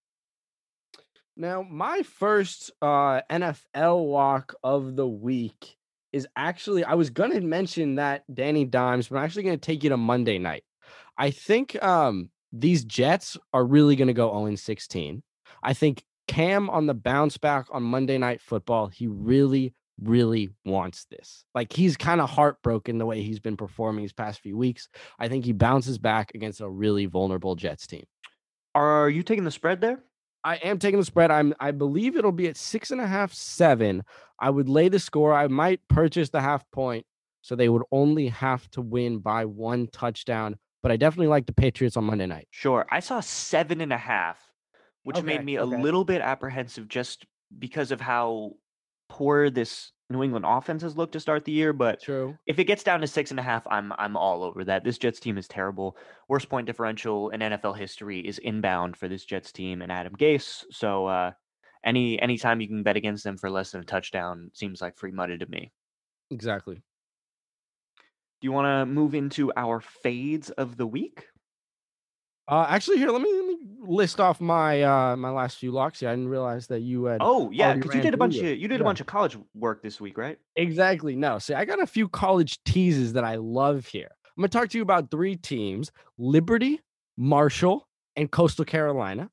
Now, 1.37 1.63
my 1.63 2.03
first 2.03 2.71
uh, 2.83 3.23
NFL 3.31 4.11
lock 4.11 4.55
of 4.63 4.97
the 4.97 5.07
week 5.07 5.77
is 6.13 6.27
actually, 6.37 6.85
I 6.85 6.95
was 6.95 7.11
going 7.11 7.33
to 7.33 7.41
mention 7.41 7.97
that 7.97 8.25
Danny 8.33 8.65
Dimes, 8.65 9.09
but 9.09 9.17
I'm 9.17 9.25
actually 9.25 9.45
going 9.45 9.59
to 9.59 9.67
take 9.67 9.83
you 9.83 9.91
to 9.91 9.97
Monday 9.97 10.39
night. 10.39 10.65
I 11.17 11.31
think 11.31 11.81
um, 11.83 12.31
these 12.53 12.85
Jets 12.85 13.37
are 13.53 13.65
really 13.65 13.97
going 13.97 14.09
to 14.09 14.15
go 14.15 14.31
0 14.31 14.55
16. 14.57 15.23
I 15.63 15.73
think 15.73 16.03
Cam 16.27 16.71
on 16.71 16.87
the 16.87 16.95
bounce 16.95 17.39
back 17.39 17.67
on 17.73 17.83
Monday 17.83 18.19
Night 18.19 18.41
Football, 18.41 18.89
he 18.89 19.07
really, 19.07 19.75
really 20.01 20.51
wants 20.65 21.07
this. 21.11 21.45
Like 21.55 21.73
he's 21.73 21.97
kind 21.97 22.21
of 22.21 22.31
heartbroken 22.31 22.99
the 22.99 23.07
way 23.07 23.23
he's 23.23 23.41
been 23.41 23.57
performing 23.57 24.03
these 24.05 24.13
past 24.13 24.41
few 24.41 24.57
weeks. 24.57 24.89
I 25.19 25.29
think 25.29 25.45
he 25.45 25.53
bounces 25.53 25.99
back 25.99 26.33
against 26.35 26.61
a 26.61 26.69
really 26.69 27.07
vulnerable 27.07 27.55
Jets 27.57 27.87
team. 27.87 28.05
Are 28.75 29.11
you 29.11 29.23
taking 29.23 29.45
the 29.45 29.51
spread 29.51 29.81
there? 29.81 30.03
I 30.45 30.57
am 30.57 30.79
taking 30.79 30.99
the 30.99 31.05
spread. 31.05 31.31
I'm 31.31 31.55
I 31.61 31.71
believe 31.71 32.17
it'll 32.17 32.33
be 32.33 32.49
at 32.49 32.57
six 32.57 32.91
and 32.91 33.01
a 33.01 33.07
half, 33.07 33.33
seven. 33.33 34.03
I 34.39 34.51
would 34.51 34.69
lay 34.69 34.89
the 34.89 34.99
score. 34.99 35.35
I 35.35 35.49
might 35.49 35.81
purchase 35.89 36.31
the 36.31 36.41
half 36.41 36.69
point. 36.71 37.07
So 37.43 37.57
they 37.57 37.69
would 37.69 37.83
only 37.91 38.29
have 38.29 38.71
to 38.73 38.83
win 38.83 39.19
by 39.19 39.45
one 39.47 39.89
touchdown. 39.89 40.57
But 40.83 40.93
I 40.93 40.97
definitely 40.97 41.29
like 41.29 41.47
the 41.47 41.53
Patriots 41.53 41.97
on 41.97 42.05
Monday 42.05 42.27
night. 42.27 42.49
Sure. 42.51 42.87
I 42.91 43.01
saw 43.01 43.21
seven 43.21 43.81
and 43.81 43.93
a 43.93 43.99
half, 43.99 44.39
which 45.03 45.23
made 45.23 45.37
Okay, 45.37 45.45
me 45.45 45.57
a 45.57 45.65
little 45.65 46.05
bit 46.05 46.21
apprehensive 46.23 46.89
just 46.89 47.27
because 47.59 47.91
of 47.91 48.01
how 48.01 48.53
poor 49.09 49.51
this 49.51 49.93
New 50.11 50.23
England 50.23 50.45
offense 50.47 50.83
has 50.83 50.97
looked 50.97 51.13
to 51.13 51.21
start 51.21 51.45
the 51.45 51.53
year. 51.53 51.73
But 51.73 52.03
True. 52.03 52.37
if 52.47 52.59
it 52.59 52.65
gets 52.65 52.83
down 52.83 53.01
to 53.01 53.07
six 53.07 53.31
and 53.31 53.41
a 53.41 53.43
half, 53.43 53.67
I'm 53.69 53.93
I'm 53.93 54.17
all 54.17 54.43
over 54.43 54.65
that. 54.65 54.85
This 54.85 54.99
Jets 54.99 55.21
team 55.21 55.39
is 55.39 55.49
terrible. 55.49 55.97
Worst 56.29 56.49
point 56.49 56.67
differential 56.67 57.31
in 57.31 57.41
NFL 57.41 57.79
history 57.79 58.21
is 58.21 58.39
inbound 58.39 58.97
for 58.97 59.09
this 59.09 59.25
Jets 59.25 59.53
team 59.53 59.83
and 59.83 59.93
Adam 59.93 60.15
Gase. 60.17 60.65
So 60.71 61.07
uh, 61.07 61.33
any 61.85 62.21
anytime 62.21 62.61
you 62.61 62.69
can 62.69 62.83
bet 62.83 62.97
against 62.97 63.25
them 63.25 63.39
for 63.39 63.51
less 63.51 63.71
than 63.71 63.81
a 63.81 63.85
touchdown 63.85 64.51
seems 64.53 64.81
like 64.81 64.99
free 64.99 65.13
money 65.13 65.39
to 65.39 65.47
me. 65.47 65.73
Exactly. 66.31 66.77
Do 66.77 68.47
you 68.47 68.53
want 68.53 68.67
to 68.67 68.93
move 68.93 69.15
into 69.15 69.53
our 69.55 69.81
fades 69.81 70.51
of 70.51 70.77
the 70.77 70.87
week? 70.87 71.27
Uh 72.49 72.67
actually 72.69 72.99
here, 72.99 73.11
let 73.11 73.23
me 73.23 73.40
list 73.81 74.21
off 74.21 74.41
my 74.41 74.83
uh 74.83 75.17
my 75.17 75.31
last 75.31 75.59
few 75.59 75.71
locks 75.73 76.01
here. 76.01 76.09
I 76.09 76.13
didn't 76.13 76.29
realize 76.29 76.67
that 76.69 76.81
you 76.81 77.05
had 77.05 77.19
Oh 77.21 77.51
yeah, 77.51 77.75
because 77.75 77.95
you 77.95 78.01
did 78.01 78.15
a 78.15 78.17
bunch 78.17 78.37
of 78.37 78.45
you 78.45 78.69
did 78.69 78.73
Yeah. 78.73 78.81
a 78.81 78.85
bunch 78.85 79.01
of 79.01 79.07
college 79.07 79.37
work 79.55 79.83
this 79.83 80.01
week, 80.01 80.17
right? 80.19 80.39
Exactly. 80.57 81.17
No. 81.17 81.39
See, 81.39 81.55
I 81.55 81.65
got 81.65 81.81
a 81.83 81.87
few 81.87 82.09
college 82.09 82.63
teases 82.65 83.13
that 83.15 83.25
I 83.25 83.37
love 83.37 83.87
here. 83.87 84.09
I'm 84.37 84.43
going 84.43 84.49
to 84.51 84.59
talk 84.59 84.69
to 84.71 84.79
you 84.79 84.83
about 84.83 85.11
three 85.11 85.37
teams 85.37 85.91
Liberty, 86.19 86.81
Marshall, 87.17 87.87
and 88.17 88.31
Coastal 88.31 88.65
Carolina, 88.65 89.31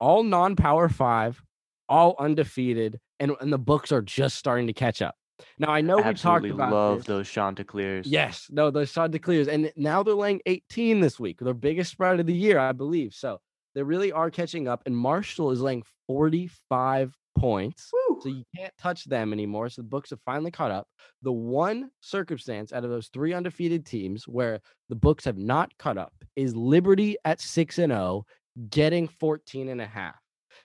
all 0.00 0.22
non 0.22 0.56
power 0.56 0.88
five, 0.88 1.42
all 1.88 2.16
undefeated, 2.18 2.98
and, 3.20 3.32
and 3.40 3.52
the 3.52 3.58
books 3.58 3.92
are 3.92 4.02
just 4.02 4.36
starting 4.36 4.66
to 4.66 4.72
catch 4.72 5.02
up. 5.02 5.14
Now, 5.60 5.70
I 5.70 5.82
know 5.82 5.98
we 5.98 6.02
talked 6.02 6.08
Absolutely 6.24 6.50
about 6.50 6.72
love 6.72 6.98
this. 6.98 7.06
those 7.06 7.30
Chanticleers. 7.30 8.08
Yes, 8.08 8.48
no, 8.50 8.70
those 8.72 8.92
Chanticleers, 8.92 9.46
and 9.46 9.72
now 9.76 10.02
they're 10.02 10.14
laying 10.14 10.40
18 10.46 10.98
this 11.00 11.20
week, 11.20 11.38
their 11.38 11.54
biggest 11.54 11.92
spread 11.92 12.18
of 12.18 12.26
the 12.26 12.34
year, 12.34 12.58
I 12.58 12.72
believe. 12.72 13.14
So 13.14 13.40
they 13.78 13.84
really 13.84 14.10
are 14.10 14.28
catching 14.28 14.66
up, 14.66 14.82
and 14.86 14.96
Marshall 14.96 15.52
is 15.52 15.60
laying 15.60 15.84
45 16.08 17.16
points. 17.38 17.88
Woo. 17.92 18.18
So 18.20 18.28
you 18.28 18.42
can't 18.56 18.72
touch 18.76 19.04
them 19.04 19.32
anymore. 19.32 19.68
So 19.68 19.82
the 19.82 19.88
books 19.88 20.10
have 20.10 20.18
finally 20.22 20.50
caught 20.50 20.72
up. 20.72 20.88
The 21.22 21.30
one 21.30 21.90
circumstance 22.00 22.72
out 22.72 22.82
of 22.82 22.90
those 22.90 23.06
three 23.12 23.32
undefeated 23.32 23.86
teams 23.86 24.26
where 24.26 24.58
the 24.88 24.96
books 24.96 25.24
have 25.26 25.38
not 25.38 25.70
caught 25.78 25.96
up 25.96 26.12
is 26.34 26.56
Liberty 26.56 27.18
at 27.24 27.40
6 27.40 27.78
and 27.78 27.92
0 27.92 28.24
getting 28.68 29.06
14 29.06 29.68
and 29.68 29.80
a 29.80 29.86
half. 29.86 30.16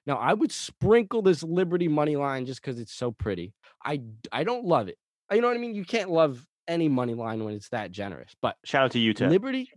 Now, 0.07 0.15
I 0.15 0.33
would 0.33 0.51
sprinkle 0.51 1.21
this 1.21 1.43
Liberty 1.43 1.87
money 1.87 2.15
line 2.15 2.47
just 2.47 2.63
because 2.63 2.79
it's 2.79 2.95
so 2.95 3.11
pretty. 3.11 3.53
I 3.85 4.01
I 4.31 4.43
don't 4.43 4.65
love 4.65 4.87
it. 4.87 4.97
You 5.31 5.41
know 5.41 5.49
what 5.49 5.55
I 5.55 5.59
mean? 5.59 5.75
You 5.75 5.85
can't 5.85 6.09
love 6.09 6.43
any 6.67 6.89
money 6.89 7.13
line 7.13 7.43
when 7.43 7.53
it's 7.53 7.69
that 7.69 7.91
generous. 7.91 8.31
But 8.41 8.55
Shout 8.65 8.85
out 8.85 8.91
to 8.93 8.99
Utah. 8.99 9.27
Liberty, 9.27 9.69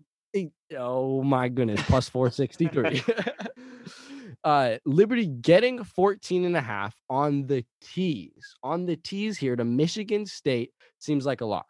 oh 0.76 1.22
my 1.22 1.48
goodness, 1.48 1.80
plus 1.82 2.08
463. 2.08 3.02
uh 4.44 4.76
Liberty 4.84 5.26
getting 5.26 5.82
14 5.84 6.44
and 6.44 6.56
a 6.56 6.60
half 6.60 6.94
on 7.08 7.46
the 7.46 7.64
tees. 7.80 8.56
On 8.62 8.86
the 8.86 8.96
tees 8.96 9.38
here 9.38 9.56
to 9.56 9.64
Michigan 9.64 10.26
State 10.26 10.72
seems 10.98 11.26
like 11.26 11.40
a 11.40 11.46
lot. 11.46 11.66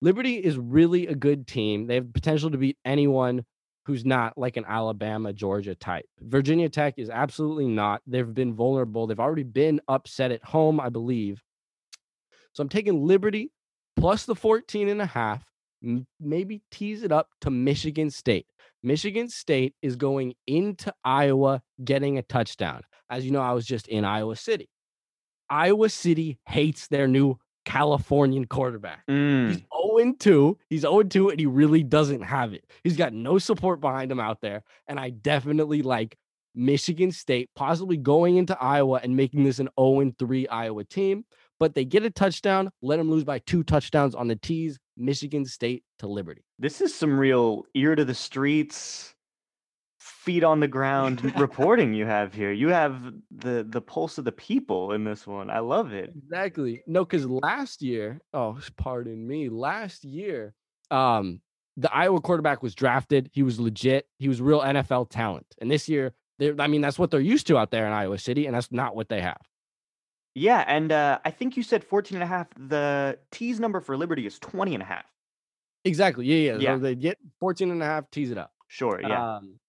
Liberty 0.00 0.36
is 0.36 0.58
really 0.58 1.06
a 1.06 1.14
good 1.14 1.46
team. 1.46 1.86
They 1.86 1.94
have 1.94 2.12
potential 2.12 2.50
to 2.50 2.58
beat 2.58 2.76
anyone 2.84 3.44
who's 3.86 4.04
not 4.04 4.36
like 4.38 4.56
an 4.56 4.64
Alabama, 4.66 5.32
Georgia 5.32 5.74
type. 5.74 6.06
Virginia 6.20 6.68
Tech 6.68 6.94
is 6.96 7.10
absolutely 7.10 7.66
not. 7.66 8.00
They've 8.06 8.34
been 8.34 8.54
vulnerable. 8.54 9.06
They've 9.06 9.20
already 9.20 9.42
been 9.42 9.80
upset 9.88 10.30
at 10.30 10.42
home, 10.42 10.80
I 10.80 10.88
believe. 10.88 11.42
So 12.52 12.62
I'm 12.62 12.68
taking 12.68 13.06
Liberty 13.06 13.50
plus 13.96 14.24
the 14.24 14.34
14 14.34 14.88
and 14.88 15.02
a 15.02 15.06
half, 15.06 15.44
m- 15.84 16.06
maybe 16.20 16.62
tease 16.70 17.02
it 17.02 17.12
up 17.12 17.28
to 17.42 17.50
Michigan 17.50 18.10
State. 18.10 18.46
Michigan 18.82 19.28
State 19.28 19.74
is 19.82 19.96
going 19.96 20.34
into 20.46 20.92
Iowa 21.04 21.62
getting 21.84 22.18
a 22.18 22.22
touchdown. 22.22 22.82
As 23.10 23.24
you 23.24 23.30
know, 23.30 23.40
I 23.40 23.52
was 23.52 23.66
just 23.66 23.86
in 23.88 24.04
Iowa 24.04 24.36
City. 24.36 24.68
Iowa 25.50 25.88
City 25.88 26.38
hates 26.46 26.88
their 26.88 27.06
new 27.06 27.38
Californian 27.64 28.46
quarterback. 28.46 29.06
Mm, 29.08 29.48
He's 29.48 29.56
0 29.96 30.14
2. 30.18 30.58
He's 30.68 30.80
0 30.82 31.02
2, 31.02 31.30
and 31.30 31.40
he 31.40 31.46
really 31.46 31.82
doesn't 31.82 32.22
have 32.22 32.52
it. 32.52 32.64
He's 32.82 32.96
got 32.96 33.12
no 33.12 33.38
support 33.38 33.80
behind 33.80 34.10
him 34.10 34.20
out 34.20 34.40
there. 34.40 34.62
And 34.86 34.98
I 35.00 35.10
definitely 35.10 35.82
like 35.82 36.16
Michigan 36.54 37.10
State 37.10 37.50
possibly 37.56 37.96
going 37.96 38.36
into 38.36 38.56
Iowa 38.62 39.00
and 39.02 39.16
making 39.16 39.44
this 39.44 39.58
an 39.58 39.68
0 39.78 40.12
3 40.18 40.48
Iowa 40.48 40.84
team. 40.84 41.24
But 41.60 41.74
they 41.74 41.84
get 41.84 42.04
a 42.04 42.10
touchdown, 42.10 42.70
let 42.82 42.96
them 42.96 43.10
lose 43.10 43.24
by 43.24 43.38
two 43.38 43.62
touchdowns 43.62 44.14
on 44.14 44.28
the 44.28 44.36
tees, 44.36 44.78
Michigan 44.96 45.44
State 45.44 45.84
to 45.98 46.06
Liberty. 46.06 46.42
this 46.58 46.80
is 46.80 46.94
some 46.94 47.18
real 47.18 47.64
ear 47.74 47.94
to 47.94 48.04
the 48.04 48.14
streets, 48.14 49.14
feet 49.98 50.44
on 50.44 50.60
the 50.60 50.68
ground 50.68 51.34
reporting 51.40 51.94
you 51.94 52.06
have 52.06 52.34
here. 52.34 52.52
You 52.52 52.68
have 52.68 53.12
the 53.30 53.66
the 53.68 53.80
pulse 53.80 54.18
of 54.18 54.24
the 54.24 54.32
people 54.32 54.92
in 54.92 55.04
this 55.04 55.26
one. 55.26 55.50
I 55.50 55.60
love 55.60 55.92
it. 55.92 56.12
Exactly. 56.16 56.82
No, 56.86 57.04
because 57.04 57.26
last 57.26 57.82
year, 57.82 58.20
oh, 58.32 58.58
pardon 58.76 59.26
me, 59.26 59.48
last 59.48 60.04
year, 60.04 60.54
um, 60.90 61.40
the 61.76 61.92
Iowa 61.92 62.20
quarterback 62.20 62.62
was 62.62 62.74
drafted. 62.74 63.30
He 63.32 63.42
was 63.42 63.58
legit. 63.58 64.06
He 64.18 64.28
was 64.28 64.40
real 64.40 64.60
NFL 64.60 65.10
talent. 65.10 65.46
And 65.58 65.70
this 65.70 65.88
year, 65.88 66.14
I 66.40 66.66
mean, 66.66 66.80
that's 66.80 66.98
what 66.98 67.10
they're 67.10 67.20
used 67.20 67.46
to 67.48 67.58
out 67.58 67.70
there 67.70 67.86
in 67.86 67.92
Iowa 67.92 68.18
City, 68.18 68.46
and 68.46 68.54
that's 68.54 68.70
not 68.70 68.94
what 68.94 69.08
they 69.08 69.20
have. 69.20 69.40
Yeah, 70.34 70.64
and 70.66 70.90
uh, 70.90 71.18
I 71.24 71.30
think 71.30 71.56
you 71.56 71.62
said 71.62 71.84
14 71.84 72.16
and 72.16 72.22
a 72.22 72.26
half. 72.26 72.48
The 72.56 73.18
tease 73.30 73.60
number 73.60 73.80
for 73.80 73.96
Liberty 73.96 74.26
is 74.26 74.38
20 74.40 74.74
and 74.74 74.82
a 74.82 74.86
half. 74.86 75.04
Exactly. 75.84 76.26
Yeah, 76.26 76.52
yeah. 76.54 76.58
Yeah. 76.58 76.76
So 76.76 76.80
they 76.80 76.94
get 76.94 77.18
14 77.40 77.70
and 77.70 77.82
a 77.82 77.86
half, 77.86 78.10
tease 78.10 78.30
it 78.30 78.38
up. 78.38 78.52
Sure, 78.68 79.00
yeah. 79.00 79.36
Um, 79.36 79.60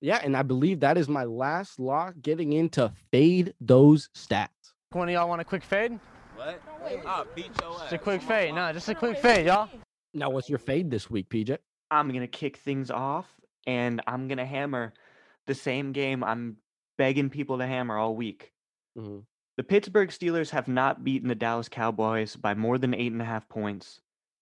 yeah, 0.00 0.20
and 0.22 0.36
I 0.36 0.42
believe 0.42 0.80
that 0.80 0.98
is 0.98 1.08
my 1.08 1.24
last 1.24 1.78
lock 1.80 2.14
getting 2.20 2.52
into 2.52 2.92
fade 3.10 3.54
those 3.60 4.08
stats. 4.16 4.48
One 4.90 5.08
of 5.08 5.12
y'all 5.12 5.28
want 5.28 5.40
a 5.40 5.44
quick 5.44 5.62
fade? 5.64 5.98
What? 6.36 6.60
I'll 7.06 7.26
beat 7.34 7.50
your 7.60 7.72
ass. 7.72 7.80
Just 7.82 7.92
a 7.94 7.98
quick 7.98 8.22
fade. 8.22 8.54
Nah, 8.54 8.72
just 8.72 8.88
a 8.88 8.94
quick 8.94 9.18
fade, 9.18 9.46
y'all. 9.46 9.68
Now, 10.14 10.30
what's 10.30 10.48
your 10.48 10.58
fade 10.58 10.90
this 10.90 11.08
week, 11.10 11.28
PJ? 11.28 11.56
I'm 11.90 12.08
going 12.08 12.20
to 12.20 12.26
kick 12.26 12.56
things 12.58 12.90
off 12.90 13.26
and 13.66 14.00
I'm 14.06 14.28
going 14.28 14.38
to 14.38 14.44
hammer 14.46 14.92
the 15.46 15.54
same 15.54 15.92
game 15.92 16.22
I'm 16.22 16.56
begging 16.98 17.30
people 17.30 17.58
to 17.58 17.66
hammer 17.66 17.96
all 17.96 18.14
week. 18.14 18.52
Mhm. 18.98 19.24
The 19.62 19.68
Pittsburgh 19.68 20.08
Steelers 20.08 20.50
have 20.50 20.66
not 20.66 21.04
beaten 21.04 21.28
the 21.28 21.36
Dallas 21.36 21.68
Cowboys 21.68 22.34
by 22.34 22.52
more 22.52 22.78
than 22.78 22.94
eight 22.94 23.12
and 23.12 23.22
a 23.22 23.24
half 23.24 23.48
points 23.48 24.00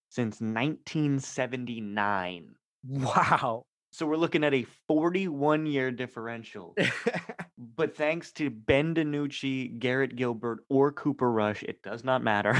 since 0.08 0.40
1979. 0.40 2.54
Wow. 2.88 3.66
So 3.90 4.06
we're 4.06 4.16
looking 4.16 4.44
at 4.44 4.54
a 4.54 4.64
41 4.88 5.66
year 5.66 5.90
differential. 5.90 6.74
but 7.76 7.94
thanks 7.94 8.32
to 8.32 8.48
Ben 8.48 8.94
DiNucci, 8.94 9.78
Garrett 9.78 10.16
Gilbert, 10.16 10.60
or 10.70 10.90
Cooper 10.90 11.30
Rush, 11.30 11.62
it 11.64 11.82
does 11.82 12.02
not 12.02 12.24
matter. 12.24 12.58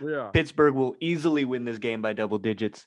yeah. 0.00 0.30
Pittsburgh 0.32 0.76
will 0.76 0.94
easily 1.00 1.44
win 1.44 1.64
this 1.64 1.78
game 1.78 2.00
by 2.00 2.12
double 2.12 2.38
digits 2.38 2.86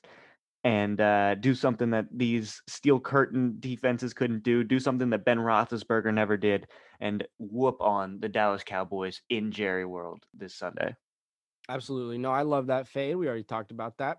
and 0.64 1.00
uh, 1.00 1.34
do 1.36 1.54
something 1.54 1.90
that 1.90 2.06
these 2.12 2.62
steel 2.68 3.00
curtain 3.00 3.56
defenses 3.58 4.14
couldn't 4.14 4.42
do, 4.42 4.62
do 4.62 4.78
something 4.78 5.10
that 5.10 5.24
Ben 5.24 5.38
Roethlisberger 5.38 6.14
never 6.14 6.36
did, 6.36 6.66
and 7.00 7.26
whoop 7.38 7.80
on 7.80 8.20
the 8.20 8.28
Dallas 8.28 8.62
Cowboys 8.64 9.22
in 9.28 9.50
Jerry 9.50 9.84
World 9.84 10.24
this 10.34 10.54
Sunday. 10.54 10.94
Absolutely. 11.68 12.18
No, 12.18 12.30
I 12.30 12.42
love 12.42 12.66
that 12.66 12.88
fade. 12.88 13.16
We 13.16 13.28
already 13.28 13.44
talked 13.44 13.70
about 13.70 13.98
that. 13.98 14.18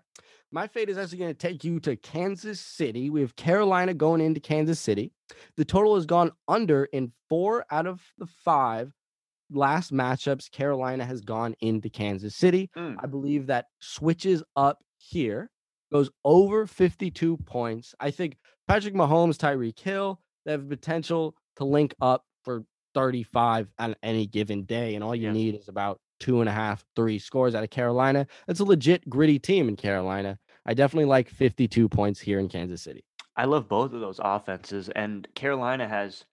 My 0.50 0.66
fade 0.66 0.88
is 0.88 0.96
actually 0.96 1.18
going 1.18 1.34
to 1.34 1.38
take 1.38 1.62
you 1.62 1.78
to 1.80 1.96
Kansas 1.96 2.60
City. 2.60 3.10
We 3.10 3.20
have 3.20 3.36
Carolina 3.36 3.92
going 3.92 4.20
into 4.20 4.40
Kansas 4.40 4.80
City. 4.80 5.12
The 5.56 5.64
total 5.64 5.94
has 5.94 6.06
gone 6.06 6.32
under 6.48 6.84
in 6.86 7.12
four 7.28 7.66
out 7.70 7.86
of 7.86 8.00
the 8.18 8.26
five 8.26 8.92
last 9.50 9.92
matchups. 9.92 10.50
Carolina 10.50 11.04
has 11.04 11.20
gone 11.20 11.54
into 11.60 11.90
Kansas 11.90 12.34
City. 12.34 12.70
Mm. 12.76 12.96
I 13.02 13.06
believe 13.06 13.46
that 13.46 13.66
switches 13.78 14.42
up 14.56 14.78
here, 14.96 15.50
goes 15.94 16.10
over 16.24 16.66
52 16.66 17.36
points. 17.46 17.94
I 18.00 18.10
think 18.10 18.36
Patrick 18.66 18.94
Mahomes, 18.94 19.36
Tyreek 19.38 19.78
Hill, 19.78 20.20
they 20.44 20.50
have 20.50 20.68
potential 20.68 21.36
to 21.56 21.64
link 21.64 21.94
up 22.00 22.24
for 22.42 22.64
35 22.94 23.68
on 23.78 23.94
any 24.02 24.26
given 24.26 24.64
day. 24.64 24.96
And 24.96 25.04
all 25.04 25.14
you 25.14 25.28
Yeah. 25.28 25.32
need 25.32 25.54
is 25.54 25.68
about 25.68 26.00
two 26.18 26.40
and 26.40 26.48
a 26.48 26.52
half, 26.52 26.84
three 26.96 27.20
scores 27.20 27.54
out 27.54 27.62
of 27.62 27.70
Carolina. 27.70 28.26
It's 28.48 28.58
a 28.58 28.64
legit 28.64 29.08
gritty 29.08 29.38
team 29.38 29.68
in 29.68 29.76
Carolina. 29.76 30.38
I 30.66 30.74
definitely 30.74 31.04
like 31.04 31.28
52 31.28 31.88
points 31.88 32.18
here 32.20 32.40
in 32.40 32.48
Kansas 32.48 32.82
City. 32.82 33.04
I 33.36 33.44
love 33.44 33.68
both 33.68 33.92
of 33.92 34.00
those 34.00 34.20
offenses, 34.22 34.88
and 34.90 35.28
Carolina 35.34 35.86
has 35.88 36.24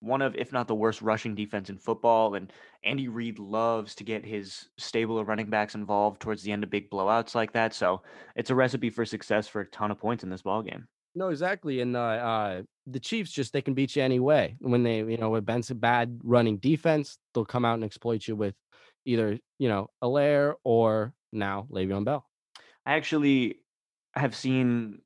one 0.00 0.22
of, 0.22 0.34
if 0.36 0.52
not 0.52 0.68
the 0.68 0.74
worst, 0.74 1.02
rushing 1.02 1.34
defense 1.34 1.70
in 1.70 1.78
football. 1.78 2.34
And 2.34 2.52
Andy 2.84 3.08
Reid 3.08 3.38
loves 3.38 3.94
to 3.96 4.04
get 4.04 4.24
his 4.24 4.68
stable 4.78 5.18
of 5.18 5.28
running 5.28 5.50
backs 5.50 5.74
involved 5.74 6.20
towards 6.20 6.42
the 6.42 6.52
end 6.52 6.64
of 6.64 6.70
big 6.70 6.90
blowouts 6.90 7.34
like 7.34 7.52
that. 7.52 7.74
So 7.74 8.02
it's 8.36 8.50
a 8.50 8.54
recipe 8.54 8.90
for 8.90 9.04
success 9.04 9.48
for 9.48 9.62
a 9.62 9.66
ton 9.66 9.90
of 9.90 9.98
points 9.98 10.22
in 10.24 10.30
this 10.30 10.42
ball 10.42 10.62
game. 10.62 10.86
No, 11.14 11.30
exactly. 11.30 11.80
And 11.80 11.96
uh, 11.96 12.00
uh, 12.00 12.62
the 12.86 13.00
Chiefs 13.00 13.32
just 13.32 13.52
they 13.52 13.62
can 13.62 13.74
beat 13.74 13.96
you 13.96 14.02
anyway. 14.02 14.54
When 14.60 14.84
they, 14.84 14.98
you 14.98 15.16
know, 15.16 15.34
against 15.34 15.70
a 15.70 15.74
bad 15.74 16.20
running 16.22 16.58
defense, 16.58 17.18
they'll 17.34 17.44
come 17.44 17.64
out 17.64 17.74
and 17.74 17.84
exploit 17.84 18.28
you 18.28 18.36
with 18.36 18.54
either, 19.04 19.38
you 19.58 19.68
know, 19.68 19.88
Alaire 20.02 20.54
or 20.62 21.12
now 21.32 21.66
Le'Veon 21.72 22.04
Bell. 22.04 22.24
I 22.86 22.94
actually 22.94 23.56
have 24.14 24.36
seen, 24.36 25.00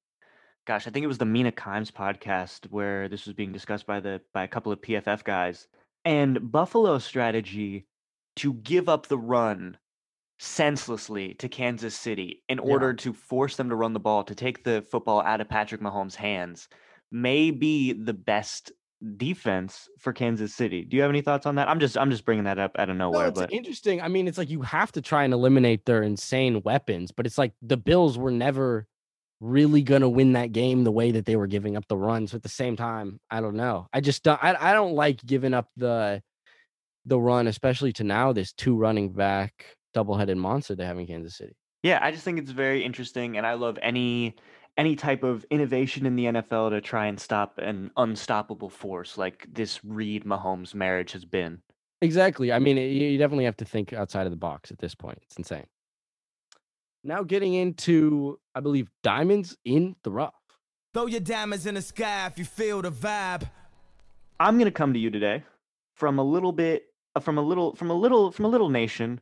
gosh, 0.66 0.87
I 0.87 0.90
think 0.90 1.04
it 1.04 1.09
was 1.09 1.19
the 1.19 1.25
Mina 1.25 1.52
Kimes 1.52 1.90
podcast 1.90 2.66
where 2.71 3.09
this 3.09 3.26
was 3.26 3.35
being 3.35 3.52
discussed 3.52 3.87
by 3.87 4.00
the 4.00 4.21
by 4.33 4.45
a 4.45 4.49
couple 4.49 4.73
of 4.73 4.81
PFF 4.81 5.25
guys, 5.25 5.69
and 6.04 6.50
Buffalo's 6.52 7.04
strategy 7.04 7.87
to 8.37 8.54
give 8.54 8.88
up 8.88 9.07
the 9.07 9.19
run 9.19 9.76
senselessly 10.38 11.35
to 11.35 11.49
Kansas 11.49 11.95
City 11.95 12.42
in 12.49 12.59
Yeah. 12.59 12.64
order 12.64 12.92
to 12.95 13.12
force 13.12 13.57
them 13.57 13.69
to 13.69 13.76
run 13.76 13.92
the 13.92 14.00
ball 14.00 14.25
to 14.25 14.35
take 14.35 14.64
the 14.64 14.83
football 14.83 15.21
out 15.23 15.40
of 15.40 15.49
Patrick 15.49 15.81
Mahomes' 15.81 16.16
hands 16.16 16.69
may 17.11 17.50
be 17.50 17.92
the 17.92 18.14
best 18.14 18.73
defense 19.16 19.88
for 19.99 20.12
Kansas 20.12 20.54
City. 20.54 20.85
Do 20.85 20.97
you 20.97 21.02
have 21.02 21.11
any 21.11 21.21
thoughts 21.21 21.47
on 21.47 21.57
that? 21.57 21.69
I'm 21.69 21.78
just 21.81 21.97
I'm 21.99 22.11
just 22.11 22.25
bringing 22.25 22.45
that 22.45 22.59
up 22.59 22.76
out 22.78 22.88
of 22.88 22.97
No, 22.97 23.11
nowhere, 23.11 23.28
it's 23.28 23.38
but 23.38 23.50
It's 23.50 23.57
interesting. 23.57 24.00
I 24.00 24.09
mean, 24.09 24.26
it's 24.26 24.38
like 24.38 24.50
you 24.50 24.62
have 24.62 24.90
to 24.92 25.02
try 25.02 25.25
and 25.25 25.33
eliminate 25.33 25.85
their 25.85 26.02
insane 26.02 26.62
weapons, 26.62 27.12
but 27.12 27.26
it's 27.26 27.38
like 27.38 27.52
the 27.62 27.76
Bills 27.76 28.16
were 28.19 28.31
never 28.31 28.87
really 29.42 29.82
gonna 29.82 30.08
win 30.08 30.32
that 30.32 30.52
game 30.52 30.84
the 30.84 30.92
way 30.92 31.11
that 31.11 31.26
they 31.26 31.37
were 31.37 31.46
giving 31.46 31.76
up 31.76 31.87
the 31.88 31.96
runs. 31.96 32.32
At 32.32 32.42
the 32.42 32.49
same 32.49 32.76
time, 32.76 33.20
I 33.30 33.40
don't 33.40 33.56
know. 33.56 33.88
I 33.92 34.00
just 34.00 34.22
don't. 34.22 34.42
I, 34.42 34.56
I 34.58 34.72
don't 34.72 34.94
like 34.94 35.25
giving 35.25 35.52
up 35.52 35.68
the 35.76 36.22
the 37.04 37.20
run, 37.20 37.49
especially 37.49 37.92
to 37.94 38.04
now 38.04 38.32
this 38.32 38.52
two 38.52 38.76
running 38.76 39.12
back 39.12 39.76
double 39.92 40.16
headed 40.16 40.37
monster 40.37 40.75
they 40.75 40.87
have 40.87 40.99
in 40.99 41.06
Kansas 41.06 41.37
City. 41.37 41.54
Yeah, 41.82 41.99
I 42.00 42.12
just 42.12 42.25
think 42.25 42.38
it's 42.38 42.52
very 42.52 42.84
interesting, 42.84 43.37
and 43.37 43.46
I 43.46 43.54
love 43.54 43.78
any 43.82 44.37
any 44.78 44.96
type 44.96 45.22
of 45.22 45.44
innovation 45.50 46.06
in 46.06 46.16
the 46.16 46.25
NFL 46.26 46.70
to 46.70 46.80
try 46.80 47.06
and 47.06 47.20
stop 47.20 47.58
an 47.58 47.90
unstoppable 47.96 48.70
force 48.70 49.18
like 49.18 49.46
this 49.52 49.84
Reid 49.84 50.25
Mahomes 50.25 50.75
marriage 50.75 51.12
has 51.12 51.26
been. 51.26 51.61
Exactly. 52.00 52.52
I 52.52 52.58
mean, 52.58 52.76
you 52.76 52.84
you 52.84 53.18
definitely 53.18 53.44
have 53.44 53.56
to 53.58 53.64
think 53.64 53.92
outside 53.92 54.26
of 54.26 54.32
the 54.32 54.37
box 54.37 54.70
at 54.70 54.78
this 54.78 54.94
point. 54.94 55.18
It's 55.22 55.37
insane. 55.37 55.66
Now 57.04 57.23
getting 57.23 57.54
into, 57.54 58.38
I 58.54 58.61
believe, 58.61 58.88
diamonds 59.02 59.56
in 59.64 59.97
the 60.04 60.11
rough. 60.11 60.35
Throw 60.94 61.06
your 61.06 61.21
diamonds 61.21 61.66
in 61.66 61.75
the 61.75 61.82
sky 61.82 62.26
if 62.26 62.38
you 62.38 62.44
feel 62.44 62.82
the 62.82 62.92
vibe. 62.92 63.49
I'm 64.38 64.59
gonna 64.59 64.71
come 64.71 64.92
to 64.92 64.99
you 64.99 65.11
today 65.11 65.42
from 65.97 66.18
a 66.18 66.23
little 66.25 66.52
bit 66.52 66.85
uh, 67.14 67.21
from 67.21 67.38
a 67.38 67.42
little 67.42 67.75
from 67.75 67.90
a 67.90 67.94
little 67.94 68.30
from 68.30 68.44
a 68.44 68.49
little 68.49 68.68
nation 68.68 69.21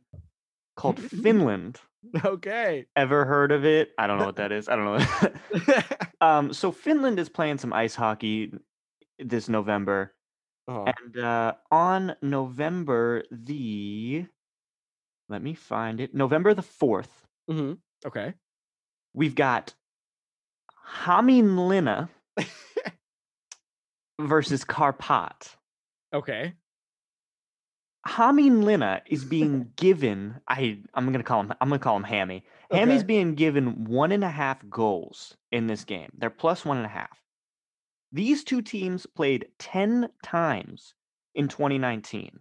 called 0.76 0.98
Finland. 1.22 1.80
Okay. 2.24 2.86
Ever 2.96 3.24
heard 3.24 3.52
of 3.52 3.64
it? 3.64 3.90
I 3.98 4.06
don't 4.06 4.18
know 4.18 4.26
what 4.26 4.36
that 4.36 4.52
is. 4.52 4.68
I 4.68 4.76
don't 4.76 5.64
know. 5.66 5.82
um, 6.20 6.52
so 6.52 6.72
Finland 6.72 7.18
is 7.18 7.28
playing 7.28 7.58
some 7.58 7.72
ice 7.72 7.94
hockey 7.94 8.52
this 9.18 9.48
November. 9.48 10.14
Uh-huh. 10.66 10.84
And 10.86 11.18
uh, 11.18 11.54
on 11.70 12.14
November 12.22 13.24
the, 13.30 14.26
let 15.28 15.42
me 15.42 15.54
find 15.54 16.00
it, 16.00 16.14
November 16.14 16.54
the 16.54 16.62
4th, 16.62 17.19
hmm 17.50 17.72
Okay. 18.06 18.32
we've 19.12 19.34
got 19.34 19.74
Hämeenlinna 21.04 22.08
versus 24.20 24.64
Karpat. 24.64 25.54
Okay. 26.14 26.54
Hämeenlinna 28.06 29.02
is 29.06 29.24
being 29.24 29.72
given, 29.76 30.40
I, 30.48 30.78
I'm 30.94 31.12
gonna 31.12 31.22
call 31.22 31.40
him, 31.40 31.52
I'm 31.60 31.68
gonna 31.68 31.78
call 31.78 31.96
him 31.96 32.04
Hammy. 32.04 32.44
Hammy's 32.70 33.04
being 33.04 33.34
given 33.34 33.84
one 33.84 34.12
and 34.12 34.24
a 34.24 34.30
half 34.30 34.58
goals 34.70 35.36
in 35.52 35.66
this 35.66 35.84
game. 35.84 36.10
They're 36.16 36.30
plus 36.30 36.64
one 36.64 36.78
and 36.78 36.86
a 36.86 36.90
half. 36.90 37.20
These 38.12 38.44
two 38.44 38.62
teams 38.62 39.06
played 39.06 39.48
10 39.58 40.08
times 40.22 40.94
in 41.34 41.48
2019, 41.48 42.40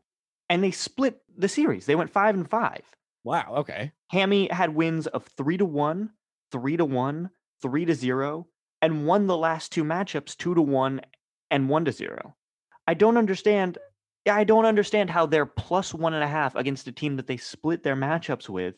and 0.50 0.64
they 0.64 0.72
split 0.72 1.22
the 1.38 1.48
series. 1.50 1.86
They 1.86 1.96
went 1.96 2.10
five 2.12 2.36
and 2.36 2.50
five. 2.50 2.84
Wow. 3.24 3.56
Okay. 3.58 3.92
Hammy 4.10 4.48
had 4.52 4.74
wins 4.76 5.08
of 5.08 5.26
three 5.26 5.58
to 5.58 5.66
one, 5.66 6.12
three 6.52 6.78
to 6.78 6.86
one, 6.86 7.30
three 7.62 7.86
to 7.86 7.94
zero, 7.94 8.48
and 8.82 9.06
won 9.06 9.28
the 9.28 9.38
last 9.38 9.72
two 9.72 9.84
matchups 9.84 10.36
two 10.38 10.56
to 10.56 10.62
one 10.62 11.02
and 11.52 11.70
one 11.70 11.86
to 11.86 11.92
zero. 11.92 12.36
I 12.88 12.94
don't 12.94 13.18
understand. 13.18 13.78
I 14.30 14.44
don't 14.44 14.66
understand 14.66 15.10
how 15.10 15.26
they're 15.26 15.46
plus 15.46 15.94
one 15.94 16.14
and 16.14 16.24
a 16.24 16.28
half 16.28 16.56
against 16.56 16.88
a 16.88 16.92
team 16.92 17.16
that 17.18 17.28
they 17.28 17.38
split 17.38 17.84
their 17.84 17.96
matchups 17.96 18.48
with 18.50 18.76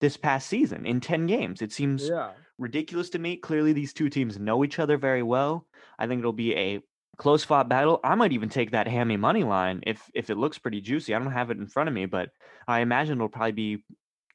this 0.00 0.16
past 0.16 0.46
season 0.48 0.86
in 0.86 1.00
10 1.00 1.26
games. 1.26 1.60
It 1.62 1.72
seems 1.72 2.08
Yeah. 2.08 2.32
ridiculous 2.58 3.10
to 3.10 3.18
me. 3.18 3.36
Clearly, 3.36 3.72
these 3.72 3.92
two 3.92 4.08
teams 4.08 4.38
know 4.38 4.64
each 4.64 4.78
other 4.78 4.96
very 4.96 5.22
well. 5.22 5.66
I 5.98 6.06
think 6.06 6.20
it'll 6.20 6.32
be 6.32 6.54
a 6.54 6.82
close 7.16 7.44
fought 7.44 7.68
battle. 7.68 8.00
I 8.04 8.14
might 8.14 8.32
even 8.32 8.48
take 8.48 8.70
that 8.72 8.88
hammy 8.88 9.16
money 9.16 9.44
line 9.44 9.82
if 9.86 10.10
if 10.14 10.30
it 10.30 10.36
looks 10.36 10.58
pretty 10.58 10.80
juicy. 10.80 11.14
I 11.14 11.18
don't 11.18 11.32
have 11.32 11.50
it 11.50 11.58
in 11.58 11.66
front 11.66 11.88
of 11.88 11.94
me, 11.94 12.06
but 12.06 12.30
I 12.68 12.80
imagine 12.80 13.18
it'll 13.18 13.28
probably 13.28 13.52
be 13.52 13.84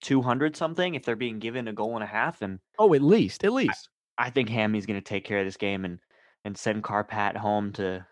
200 0.01 0.55
something 0.55 0.95
if 0.95 1.03
they're 1.05 1.15
being 1.15 1.39
given 1.39 1.67
a 1.67 1.73
goal 1.73 1.95
and 1.95 2.03
a 2.03 2.07
half. 2.07 2.41
And 2.41 2.59
Oh, 2.79 2.93
at 2.93 3.01
least, 3.01 3.43
at 3.43 3.53
least. 3.53 3.89
I 4.17 4.29
think 4.29 4.49
Hammy's 4.49 4.85
going 4.85 4.99
to 4.99 5.05
take 5.07 5.25
care 5.25 5.39
of 5.39 5.45
this 5.45 5.57
game 5.57 5.85
and 5.85 5.99
and 6.43 6.57
send 6.57 6.83
Karpat 6.83 7.37
home 7.37 7.71
to 7.73 8.05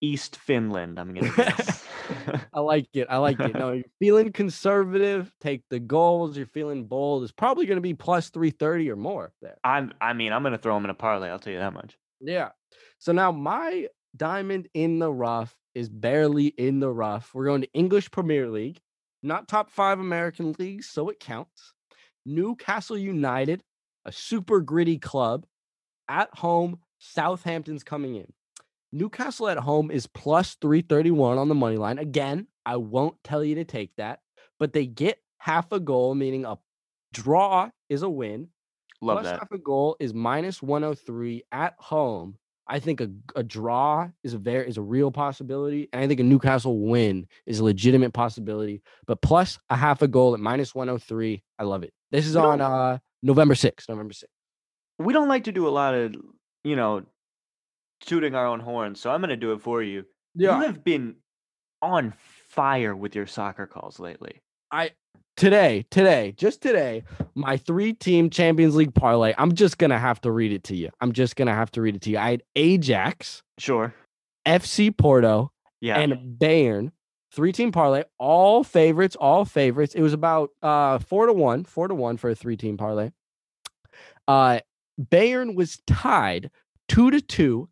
East 0.00 0.36
Finland. 0.36 0.98
I'm 0.98 1.14
going 1.14 1.32
to. 1.32 1.80
I 2.52 2.60
like 2.60 2.88
it. 2.92 3.06
I 3.10 3.16
like 3.16 3.40
it. 3.40 3.54
No, 3.54 3.72
you're 3.72 3.84
feeling 3.98 4.32
conservative. 4.32 5.32
Take 5.40 5.62
the 5.70 5.80
goals. 5.80 6.36
You're 6.36 6.46
feeling 6.46 6.84
bold. 6.84 7.22
It's 7.22 7.32
probably 7.32 7.66
going 7.66 7.78
to 7.78 7.82
be 7.82 7.94
plus 7.94 8.30
330 8.30 8.90
or 8.90 8.96
more 8.96 9.32
there. 9.40 9.56
I'm. 9.64 9.92
I 10.00 10.12
mean, 10.12 10.32
I'm 10.32 10.42
going 10.42 10.52
to 10.52 10.58
throw 10.58 10.74
them 10.74 10.84
in 10.84 10.90
a 10.90 10.94
parlay. 10.94 11.28
I'll 11.30 11.38
tell 11.38 11.52
you 11.52 11.58
that 11.58 11.72
much. 11.72 11.96
Yeah. 12.20 12.50
So 12.98 13.12
now 13.12 13.32
my 13.32 13.88
diamond 14.16 14.68
in 14.74 14.98
the 14.98 15.12
rough 15.12 15.54
is 15.74 15.88
barely 15.88 16.46
in 16.46 16.80
the 16.80 16.90
rough. 16.90 17.30
We're 17.34 17.44
going 17.44 17.62
to 17.62 17.72
English 17.72 18.10
Premier 18.10 18.48
League, 18.48 18.80
not 19.22 19.48
top 19.48 19.70
five 19.70 20.00
American 20.00 20.54
leagues, 20.58 20.88
so 20.88 21.08
it 21.08 21.20
counts. 21.20 21.74
Newcastle 22.24 22.98
United, 22.98 23.62
a 24.04 24.12
super 24.12 24.60
gritty 24.60 24.98
club 24.98 25.46
at 26.08 26.30
home. 26.32 26.78
Southampton's 26.98 27.84
coming 27.84 28.16
in. 28.16 28.32
Newcastle 28.92 29.48
at 29.48 29.58
home 29.58 29.90
is 29.90 30.06
plus 30.06 30.56
331 30.60 31.38
on 31.38 31.48
the 31.48 31.54
money 31.54 31.76
line. 31.76 31.98
Again, 31.98 32.46
I 32.64 32.76
won't 32.76 33.22
tell 33.22 33.44
you 33.44 33.56
to 33.56 33.64
take 33.64 33.90
that, 33.96 34.20
but 34.58 34.72
they 34.72 34.86
get 34.86 35.18
half 35.38 35.70
a 35.72 35.80
goal, 35.80 36.14
meaning 36.14 36.46
a 36.46 36.58
draw 37.12 37.70
is 37.88 38.02
a 38.02 38.08
win. 38.08 38.48
Love 39.02 39.18
Plus 39.18 39.26
that. 39.26 39.38
half 39.40 39.52
a 39.52 39.58
goal 39.58 39.96
is 40.00 40.14
minus 40.14 40.62
103 40.62 41.42
at 41.52 41.74
home. 41.78 42.38
I 42.68 42.80
think 42.80 43.00
a, 43.00 43.10
a 43.36 43.42
draw 43.42 44.08
is 44.24 44.34
a 44.34 44.38
very 44.38 44.68
is 44.68 44.76
a 44.76 44.82
real 44.82 45.10
possibility, 45.10 45.88
and 45.92 46.02
I 46.02 46.08
think 46.08 46.20
a 46.20 46.24
Newcastle 46.24 46.78
win 46.80 47.26
is 47.46 47.60
a 47.60 47.64
legitimate 47.64 48.12
possibility. 48.12 48.82
But 49.06 49.22
plus 49.22 49.58
a 49.70 49.76
half 49.76 50.02
a 50.02 50.08
goal 50.08 50.34
at 50.34 50.40
minus 50.40 50.74
103, 50.74 51.42
I 51.58 51.62
love 51.64 51.82
it. 51.84 51.92
This 52.10 52.26
is 52.26 52.36
on 52.36 52.60
uh 52.60 52.98
November 53.22 53.54
6th. 53.54 53.88
November 53.88 54.12
6th. 54.12 54.24
we 54.98 55.12
don't 55.12 55.28
like 55.28 55.44
to 55.44 55.52
do 55.52 55.66
a 55.66 55.70
lot 55.70 55.94
of, 55.94 56.14
you 56.64 56.76
know, 56.76 57.02
shooting 58.06 58.34
our 58.34 58.46
own 58.46 58.60
horns, 58.60 59.00
so 59.00 59.10
I'm 59.10 59.20
going 59.20 59.30
to 59.30 59.36
do 59.36 59.52
it 59.52 59.60
for 59.60 59.82
you. 59.82 60.04
Yeah. 60.34 60.58
You 60.58 60.66
have 60.66 60.84
been 60.84 61.16
on 61.82 62.14
fire 62.48 62.94
with 62.94 63.14
your 63.14 63.26
soccer 63.26 63.66
calls 63.66 63.98
lately. 64.00 64.42
Today, 65.36 65.84
today, 65.90 66.34
just 66.36 66.62
today, 66.62 67.04
my 67.34 67.56
three 67.56 67.92
team 67.92 68.30
Champions 68.30 68.74
League 68.76 68.94
parlay. 68.94 69.34
I'm 69.38 69.54
just 69.54 69.78
gonna 69.78 69.98
have 69.98 70.20
to 70.22 70.30
read 70.32 70.52
it 70.52 70.64
to 70.64 70.76
you. 70.76 70.90
I'm 71.00 71.12
just 71.12 71.36
gonna 71.36 71.54
have 71.54 71.70
to 71.72 71.80
read 71.82 71.94
it 71.96 72.02
to 72.02 72.10
you. 72.10 72.18
I 72.18 72.30
had 72.32 72.42
Ajax, 72.54 73.42
Sure. 73.58 73.94
FC 74.46 74.90
Porto, 74.96 75.52
Yeah. 75.80 75.98
and 75.98 76.38
Bayern. 76.38 76.92
Three 77.32 77.52
team 77.52 77.70
parlay, 77.70 78.04
all 78.18 78.64
favorites, 78.64 79.14
all 79.16 79.44
favorites. 79.44 79.94
It 79.94 80.00
was 80.00 80.12
about 80.14 80.50
uh 80.62 80.98
four 81.00 81.26
to 81.26 81.32
one, 81.32 81.64
four 81.64 81.86
to 81.88 81.94
one 81.94 82.16
for 82.16 82.30
a 82.30 82.34
three 82.34 82.56
team 82.56 82.76
parlay. 82.76 83.10
Uh 84.26 84.60
Bayern 85.00 85.54
was 85.54 85.80
tied 85.86 86.50
two 86.88 87.10
to 87.10 87.20
two 87.20 87.68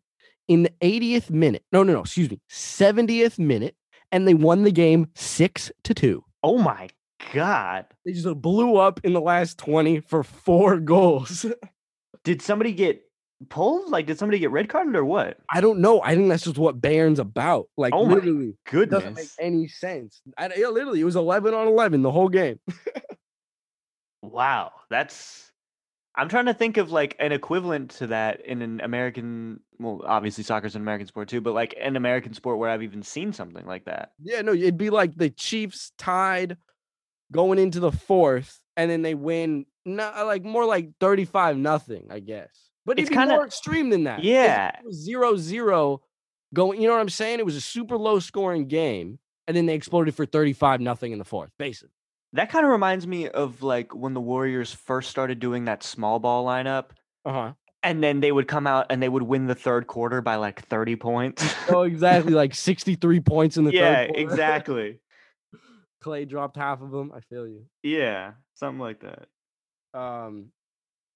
in 0.47 0.61
the 0.63 0.69
80th 0.81 1.31
minute. 1.31 1.63
No, 1.71 1.81
no, 1.81 1.93
no, 1.93 2.01
excuse 2.01 2.29
me, 2.29 2.39
70th 2.51 3.39
minute, 3.39 3.75
and 4.11 4.27
they 4.27 4.35
won 4.35 4.61
the 4.61 4.71
game 4.71 5.07
six 5.15 5.71
to 5.85 5.95
two. 5.95 6.23
Oh 6.45 6.57
my 6.59 6.89
god. 7.33 7.85
They 8.05 8.13
just 8.13 8.27
uh, 8.27 8.35
blew 8.35 8.77
up 8.77 8.99
in 9.03 9.13
the 9.13 9.21
last 9.21 9.57
20 9.57 10.01
for 10.01 10.23
four 10.23 10.79
goals. 10.93 11.45
Did 12.23 12.41
somebody 12.41 12.71
get 12.71 13.01
pulled? 13.49 13.89
Like 13.89 14.05
did 14.05 14.19
somebody 14.19 14.39
get 14.39 14.51
red 14.51 14.69
carded 14.69 14.95
or 14.95 15.03
what? 15.03 15.37
I 15.49 15.59
don't 15.59 15.79
know. 15.79 16.01
I 16.01 16.15
think 16.15 16.29
that's 16.29 16.43
just 16.43 16.57
what 16.57 16.79
Bayern's 16.79 17.19
about. 17.19 17.67
Like 17.77 17.93
Oh 17.93 18.05
my 18.05 18.15
literally. 18.15 18.53
It 18.71 18.89
doesn't 18.89 19.15
make 19.15 19.29
any 19.39 19.67
sense. 19.67 20.21
I, 20.37 20.51
yeah, 20.55 20.67
literally, 20.67 21.01
it 21.01 21.05
was 21.05 21.15
11 21.15 21.53
on 21.53 21.67
11 21.67 22.03
the 22.03 22.11
whole 22.11 22.29
game. 22.29 22.59
Wow. 24.21 24.71
That's 24.89 25.51
I'm 26.17 26.29
trying 26.29 26.45
to 26.45 26.53
think 26.53 26.77
of 26.77 26.91
like 26.91 27.15
an 27.19 27.31
equivalent 27.31 27.91
to 27.91 28.07
that 28.07 28.45
in 28.45 28.61
an 28.61 28.79
American 28.81 29.59
well, 29.79 30.01
obviously 30.05 30.43
soccer's 30.45 30.75
an 30.75 30.81
American 30.81 31.07
sport 31.07 31.27
too, 31.27 31.41
but 31.41 31.53
like 31.53 31.75
an 31.81 31.95
American 31.97 32.33
sport 32.33 32.57
where 32.57 32.69
I've 32.69 32.83
even 32.83 33.03
seen 33.03 33.33
something 33.33 33.65
like 33.65 33.85
that. 33.85 34.11
Yeah, 34.21 34.41
no, 34.41 34.53
it'd 34.53 34.77
be 34.77 34.89
like 34.89 35.15
the 35.15 35.29
Chiefs 35.29 35.91
tied 35.97 36.57
going 37.31 37.59
into 37.59 37.79
the 37.81 37.91
fourth, 37.91 38.59
and 38.77 38.89
then 38.89 39.01
they 39.01 39.15
win 39.15 39.65
not 39.85 40.25
like 40.25 40.43
more 40.45 40.65
like 40.65 40.91
35 40.99 41.57
nothing, 41.57 42.07
I 42.09 42.19
guess. 42.19 42.49
But 42.85 42.99
It's 42.99 43.09
kind 43.09 43.21
kinda- 43.27 43.35
more 43.35 43.45
extreme 43.45 43.89
than 43.89 44.03
that. 44.05 44.23
Yeah. 44.23 44.71
zero 44.91 45.35
zero 45.35 46.01
going, 46.53 46.79
you 46.81 46.87
know 46.87 46.93
what 46.93 47.01
I'm 47.01 47.09
saying? 47.09 47.39
It 47.39 47.45
was 47.45 47.55
a 47.55 47.61
super 47.61 47.97
low 47.97 48.19
scoring 48.19 48.67
game, 48.67 49.19
and 49.47 49.57
then 49.57 49.65
they 49.65 49.73
exploded 49.75 50.15
for 50.15 50.25
35 50.25 50.79
nothing 50.81 51.11
in 51.11 51.17
the 51.19 51.25
fourth, 51.25 51.51
basically. 51.57 51.91
That 52.35 52.49
kind 52.51 52.65
of 52.65 52.71
reminds 52.71 53.07
me 53.07 53.27
of 53.29 53.63
like 53.63 53.93
when 53.95 54.13
the 54.13 54.21
Warriors 54.21 54.73
first 54.73 55.09
started 55.09 55.39
doing 55.39 55.65
that 55.65 55.83
small 55.83 56.19
ball 56.19 56.45
lineup 56.45 56.91
Uh-huh. 57.25 57.53
and 57.83 58.03
then 58.03 58.19
they 58.19 58.31
would 58.31 58.47
come 58.47 58.67
out 58.67 58.87
and 58.89 59.01
they 59.01 59.09
would 59.09 59.23
win 59.23 59.47
the 59.47 59.55
third 59.55 59.87
quarter 59.87 60.21
by 60.21 60.35
like 60.35 60.65
30 60.67 60.95
points. 60.97 61.43
Oh, 61.69 61.81
exactly. 61.83 62.33
like 62.43 62.53
63 62.53 63.19
points 63.21 63.57
in 63.57 63.63
the 63.63 63.71
yeah, 63.73 63.95
third 64.05 64.07
quarter. 64.09 64.21
exactly. 64.21 64.99
Clay 66.01 66.25
dropped 66.25 66.55
half 66.57 66.81
of 66.81 66.91
them. 66.91 67.11
I 67.15 67.19
feel 67.21 67.47
you. 67.47 67.65
Yeah, 67.83 68.33
something 68.53 68.79
like 68.79 69.01
that. 69.01 69.27
Um, 69.99 70.51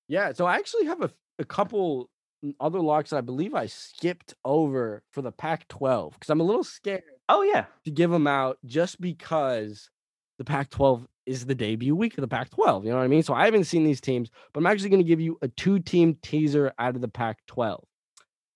yeah. 0.08 0.34
So 0.34 0.46
I 0.46 0.56
actually 0.56 0.86
have 0.86 1.02
a, 1.02 1.12
a 1.38 1.46
couple 1.46 2.10
other 2.60 2.80
locks 2.80 3.10
that 3.10 3.18
I 3.18 3.22
believe 3.22 3.54
I 3.54 3.66
skipped 3.66 4.34
over 4.46 5.04
for 5.12 5.22
the 5.22 5.32
Pac-12 5.32 6.14
because 6.14 6.30
I'm 6.30 6.40
a 6.40 6.44
little 6.46 6.64
scared 6.64 7.04
Oh 7.28 7.44
yeah. 7.44 7.66
to 7.86 7.92
give 7.92 8.10
them 8.10 8.26
out 8.26 8.58
just 8.66 9.00
because 9.02 9.90
the 10.40 10.46
Pac-12 10.46 11.06
is 11.28 11.46
the 11.46 11.54
debut 11.54 11.96
week 11.96 12.18
of 12.18 12.22
the 12.22 12.28
Pac-12. 12.28 12.86
You 12.86 12.90
know 12.90 12.98
what 12.98 13.04
I 13.04 13.08
mean? 13.08 13.22
So 13.22 13.36
I 13.36 13.46
haven't 13.46 13.66
seen 13.66 13.84
these 13.84 14.02
teams, 14.02 14.32
but 14.54 14.62
I'm 14.62 14.66
actually 14.66 14.90
going 14.90 15.04
to 15.04 15.08
give 15.08 15.20
you 15.20 15.38
a 15.44 15.50
two-team 15.50 16.18
teaser 16.24 16.74
out 16.80 16.96
of 16.96 17.02
the 17.02 17.08
Pac-12. 17.08 17.84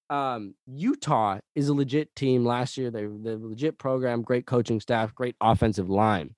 Um, 0.10 0.56
Utah 0.66 1.40
is 1.56 1.68
a 1.68 1.74
legit 1.74 2.16
team. 2.16 2.46
Last 2.46 2.78
year, 2.78 2.90
they're 2.90 3.10
the 3.10 3.38
legit 3.38 3.78
program, 3.78 4.22
great 4.22 4.46
coaching 4.46 4.80
staff, 4.80 5.14
great 5.14 5.36
offensive 5.42 5.90
line. 5.90 6.34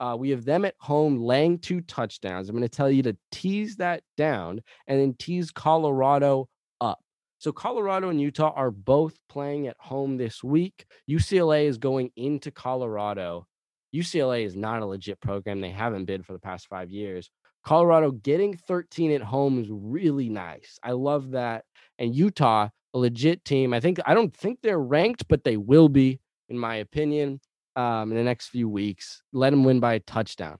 Uh, 0.00 0.16
we 0.18 0.30
have 0.30 0.44
them 0.44 0.64
at 0.64 0.74
home 0.78 1.18
laying 1.18 1.58
two 1.58 1.82
touchdowns. 1.82 2.48
I'm 2.48 2.56
going 2.56 2.68
to 2.68 2.76
tell 2.76 2.90
you 2.90 3.02
to 3.04 3.16
tease 3.30 3.76
that 3.76 4.02
down 4.16 4.60
and 4.86 5.00
then 5.00 5.14
tease 5.18 5.50
Colorado 5.50 6.48
up. 6.80 6.98
So 7.38 7.52
Colorado 7.52 8.08
and 8.08 8.20
Utah 8.20 8.52
are 8.56 8.70
both 8.70 9.14
playing 9.28 9.66
at 9.66 9.76
home 9.78 10.16
this 10.16 10.42
week. 10.42 10.86
UCLA 11.08 11.66
is 11.66 11.78
going 11.78 12.10
into 12.16 12.50
Colorado. 12.50 13.46
UCLA 13.94 14.44
is 14.44 14.56
not 14.56 14.82
a 14.82 14.86
legit 14.86 15.20
program. 15.20 15.60
They 15.60 15.70
haven't 15.70 16.04
been 16.04 16.22
for 16.22 16.32
the 16.32 16.38
past 16.38 16.68
five 16.68 16.90
years. 16.90 17.30
Colorado 17.64 18.10
getting 18.10 18.56
13 18.56 19.12
at 19.12 19.22
home 19.22 19.60
is 19.60 19.68
really 19.70 20.28
nice. 20.28 20.78
I 20.82 20.92
love 20.92 21.32
that. 21.32 21.64
And 21.98 22.14
Utah, 22.14 22.68
a 22.94 22.98
legit 22.98 23.44
team. 23.44 23.74
I 23.74 23.80
think 23.80 23.98
I 24.06 24.14
don't 24.14 24.34
think 24.34 24.60
they're 24.62 24.80
ranked, 24.80 25.28
but 25.28 25.44
they 25.44 25.56
will 25.56 25.88
be, 25.88 26.20
in 26.48 26.58
my 26.58 26.76
opinion, 26.76 27.40
um, 27.76 28.10
in 28.10 28.16
the 28.16 28.24
next 28.24 28.48
few 28.48 28.68
weeks. 28.68 29.22
Let 29.32 29.50
them 29.50 29.64
win 29.64 29.80
by 29.80 29.94
a 29.94 30.00
touchdown. 30.00 30.58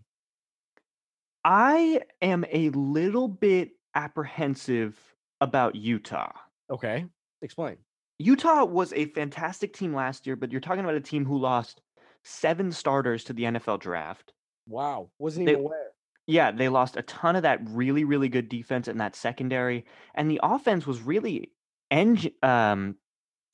I 1.45 2.03
am 2.21 2.45
a 2.53 2.69
little 2.71 3.29
bit 3.29 3.71
apprehensive 3.95 4.99
about 5.41 5.75
Utah. 5.75 6.33
Okay, 6.71 7.07
explain. 7.41 7.77
Utah 8.19 8.65
was 8.65 8.93
a 8.93 9.07
fantastic 9.07 9.73
team 9.73 9.95
last 9.95 10.27
year, 10.27 10.37
but 10.37 10.53
you're 10.53 10.61
talking 10.61 10.85
about 10.85 10.95
a 10.95 11.01
team 11.01 11.25
who 11.25 11.39
lost 11.39 11.81
seven 12.25 12.73
starters 12.73 13.25
to 13.25 13.33
the 13.33 13.45
NFL 13.45 13.81
draft. 13.81 14.33
Wow, 14.67 15.11
wasn't 15.19 15.47
They- 15.47 15.53
even 15.53 15.65
aware. 15.65 15.91
Yeah, 16.27 16.53
they 16.53 16.69
lost 16.69 16.97
a 16.97 17.03
ton 17.03 17.35
of 17.35 17.43
that 17.43 17.59
really, 17.69 18.05
really 18.05 18.29
good 18.29 18.49
defense 18.49 18.87
in 18.87 18.99
that 18.99 19.17
secondary, 19.17 19.85
and 20.15 20.31
the 20.31 20.39
offense 20.43 20.87
was 20.87 21.01
really 21.03 21.53
engine. 21.91 22.35
Um, 22.43 22.97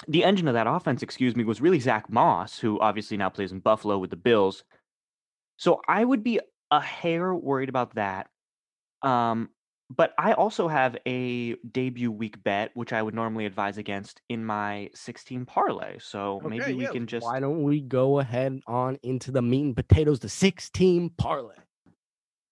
the 0.07 0.24
engine 0.24 0.46
of 0.46 0.52
that 0.55 0.66
offense, 0.66 1.02
excuse 1.02 1.35
me, 1.35 1.44
was 1.44 1.62
really 1.62 1.81
Zach 1.81 2.11
Moss, 2.11 2.59
who 2.59 2.79
obviously 2.81 3.16
now 3.16 3.31
plays 3.31 3.50
in 3.50 3.61
Buffalo 3.61 3.96
with 3.96 4.11
the 4.11 4.16
Bills. 4.16 4.62
So 5.57 5.81
I 5.88 6.05
would 6.05 6.22
be 6.22 6.38
a 6.70 6.81
hair 6.81 7.35
worried 7.35 7.70
about 7.70 7.94
that. 7.94 8.29
Um, 9.00 9.48
but 9.88 10.14
I 10.18 10.33
also 10.33 10.66
have 10.68 10.96
a 11.07 11.55
debut 11.70 12.11
week 12.11 12.42
bet, 12.42 12.70
which 12.75 12.92
I 12.92 13.03
would 13.03 13.14
normally 13.14 13.46
advise 13.46 13.79
against 13.79 14.20
in 14.29 14.44
my 14.44 14.90
six 14.94 15.22
team 15.22 15.46
parlay. 15.46 15.99
So 16.01 16.40
maybe 16.44 16.62
Okay, 16.64 16.75
we 16.75 16.85
yeah, 16.85 16.90
can 16.90 17.07
just 17.07 17.25
Why 17.25 17.38
don't 17.40 17.62
we 17.62 17.81
go 17.81 18.18
ahead 18.18 18.61
on 18.66 18.99
into 19.03 19.31
the 19.31 19.42
meat 19.42 19.62
and 19.62 19.77
potatoes, 19.77 20.18
the 20.20 20.29
six 20.29 20.68
team 20.70 21.11
parlay? 21.16 21.55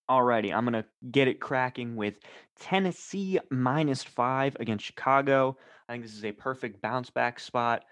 Alrighty, 0.08 0.54
I'm 0.54 0.64
gonna 0.64 0.84
get 1.10 1.28
it 1.28 1.40
cracking 1.40 1.96
with 1.96 2.18
Tennessee 2.60 3.40
minus 3.50 4.02
five 4.02 4.56
against 4.60 4.84
Chicago. 4.84 5.56
I 5.88 5.92
think 5.92 6.04
this 6.04 6.14
is 6.14 6.24
a 6.24 6.32
perfect 6.32 6.80
bounce 6.82 7.10
back 7.10 7.40
spot. 7.40 7.84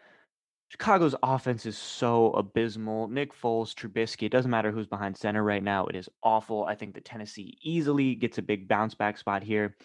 Chicago's 0.73 1.15
offense 1.23 1.67
is 1.67 1.77
so 1.77 2.31
abysmal. 2.31 3.07
Nick 3.07 3.35
Foles, 3.35 3.75
Trubisky, 3.75 4.23
it 4.23 4.33
doesn't 4.33 4.51
matter 4.51 4.71
who's 4.71 4.87
behind 4.87 5.15
center 5.15 5.45
right 5.45 5.63
now. 5.63 5.85
It 5.85 5.95
is 5.95 6.09
awful. 6.23 6.65
I 6.65 6.75
think 6.75 6.95
that 6.95 7.05
Tennessee 7.05 7.59
easily 7.61 8.15
gets 8.15 8.39
a 8.39 8.43
big 8.43 8.69
bounce 8.69 8.95
back 8.95 9.19
spot 9.19 9.43
here. 9.43 9.77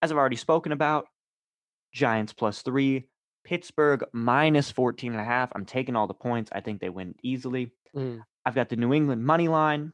As 0.00 0.10
I've 0.10 0.16
already 0.16 0.36
spoken 0.36 0.72
about, 0.72 1.06
Giants 1.92 2.32
plus 2.32 2.62
three, 2.62 3.08
Pittsburgh 3.44 4.04
minus 4.14 4.70
14 4.70 5.12
and 5.12 5.20
a 5.20 5.24
half. 5.24 5.52
I'm 5.54 5.66
taking 5.66 5.96
all 5.96 6.06
the 6.06 6.14
points. 6.14 6.50
I 6.50 6.62
think 6.62 6.80
they 6.80 6.88
win 6.88 7.14
easily. 7.22 7.70
Mm. 7.94 8.22
I've 8.46 8.54
got 8.54 8.70
the 8.70 8.76
New 8.76 8.94
England 8.94 9.22
money 9.22 9.48
line. 9.48 9.92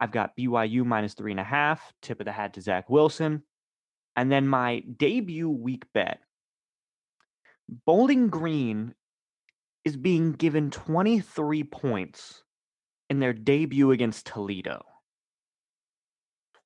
I've 0.00 0.12
got 0.12 0.34
BYU 0.34 0.86
minus 0.86 1.12
three 1.12 1.32
and 1.32 1.40
a 1.40 1.44
half. 1.44 1.92
Tip 2.00 2.20
of 2.20 2.24
the 2.24 2.32
hat 2.32 2.54
to 2.54 2.62
Zach 2.62 2.88
Wilson. 2.88 3.42
And 4.16 4.32
then 4.32 4.48
my 4.48 4.80
debut 4.80 5.50
week 5.50 5.84
bet. 5.92 6.20
Bowling 7.84 8.28
Green 8.28 8.94
is 9.84 9.96
being 9.96 10.32
given 10.32 10.70
23 10.70 11.64
points 11.64 12.42
in 13.10 13.20
their 13.20 13.32
debut 13.32 13.90
against 13.90 14.26
Toledo. 14.26 14.84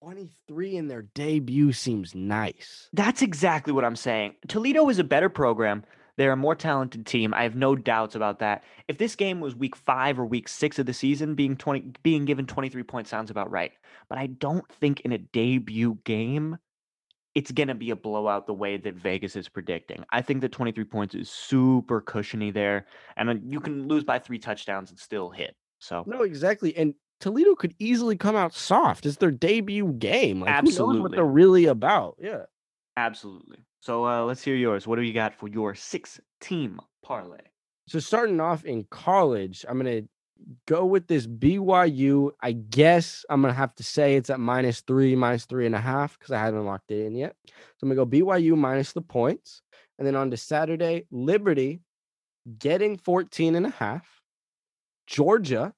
23 0.03 0.77
in 0.77 0.89
their 0.89 1.03
debut 1.03 1.73
seems 1.73 2.15
nice. 2.15 2.89
That's 2.93 3.23
exactly 3.23 3.73
what 3.73 3.85
I'm 3.85 3.97
saying. 3.97 4.35
Toledo 4.47 4.89
is 4.89 5.01
a 5.01 5.05
better 5.05 5.29
program. 5.29 5.85
They're 6.17 6.33
a 6.33 6.37
more 6.37 6.55
talented 6.55 7.07
team. 7.07 7.33
I 7.35 7.43
have 7.45 7.55
no 7.55 7.77
doubts 7.77 8.15
about 8.15 8.41
that. 8.41 8.65
If 8.89 8.99
this 8.99 9.17
game 9.17 9.41
was 9.41 9.55
week 9.55 9.77
five 9.77 10.19
or 10.19 10.27
week 10.27 10.49
six 10.49 10.79
of 10.79 10.87
the 10.87 10.93
season, 10.93 11.35
being 11.35 11.57
twenty 11.57 11.93
being 12.03 12.25
given 12.25 12.47
23 12.47 12.83
points 12.83 13.11
sounds 13.11 13.31
about 13.31 13.51
right. 13.51 13.73
But 14.09 14.19
I 14.19 14.27
don't 14.27 14.67
think 14.81 15.01
in 15.01 15.13
a 15.13 15.19
debut 15.19 15.99
game 16.05 16.59
it's 17.39 17.53
gonna 17.53 17.75
be 17.77 17.91
a 17.91 17.97
blowout 17.97 18.49
the 18.49 18.53
way 18.53 18.77
that 18.77 18.97
Vegas 18.97 19.37
is 19.37 19.49
predicting. 19.49 20.05
I 20.11 20.23
think 20.23 20.41
that 20.41 20.51
23 20.51 20.83
points 20.83 21.15
is 21.15 21.31
super 21.31 22.01
cushiony 22.01 22.51
there, 22.51 22.87
and 23.17 23.29
then 23.29 23.43
you 23.45 23.61
can 23.61 23.87
lose 23.87 24.03
by 24.03 24.19
three 24.19 24.41
touchdowns 24.41 24.91
and 24.91 24.99
still 24.99 25.31
hit. 25.31 25.55
So 25.79 26.03
No, 26.05 26.23
exactly. 26.23 26.77
And 26.77 26.95
Toledo 27.21 27.55
could 27.55 27.77
easily 27.79 28.17
come 28.17 28.35
out 28.35 28.53
soft. 28.53 29.07
It's 29.07 29.19
their 29.19 29.31
debut 29.31 29.93
game. 29.93 30.41
Like, 30.41 30.65
who 30.65 30.73
knows 30.73 31.01
what 31.01 31.13
they're 31.13 31.25
really 31.25 31.67
about. 31.67 32.17
Yeah. 32.19 32.43
absolutely. 32.97 33.59
So 33.79 34.05
uh, 34.05 34.25
let's 34.25 34.43
hear 34.43 34.57
yours. 34.57 34.89
What 34.89 34.97
do 34.97 35.03
you 35.03 35.13
got 35.13 35.33
for 35.33 35.47
your 35.47 35.77
six 35.77 36.19
team 36.41 36.81
parlay? 37.05 37.39
So 37.87 38.01
starting 38.01 38.41
off 38.41 38.65
in 38.65 38.85
college, 38.91 39.65
I'm 39.69 39.77
gonna 39.79 40.03
go 40.67 40.85
with 40.87 41.07
this 41.07 41.27
BYU. 41.27 42.31
I 42.41 42.53
guess 42.53 43.25
I'm 43.29 43.41
gonna 43.43 43.55
have 43.55 43.75
to 43.77 43.83
say 43.83 44.17
it's 44.17 44.31
at 44.31 44.41
minus 44.41 44.81
three, 44.81 45.15
minus 45.15 45.45
three 45.47 45.67
and 45.67 45.75
a 45.75 45.81
half 45.81 46.19
because 46.19 46.33
I 46.33 46.39
haven't 46.39 46.65
locked 46.65 46.91
it 46.91 47.05
in 47.07 47.15
yet. 47.15 47.37
So 47.47 47.53
I'm 47.83 47.89
gonna 47.89 47.97
go 47.97 48.07
BYU 48.07 48.57
minus 48.57 48.93
the 48.93 49.03
points, 49.03 49.63
and 49.99 50.07
then 50.07 50.17
on 50.17 50.31
to 50.31 50.37
Saturday, 50.37 51.07
Liberty 51.11 51.81
getting 52.59 52.97
14 52.97 53.55
and 53.55 53.67
a 53.67 53.71
half, 53.71 54.23
Georgia 55.07 55.75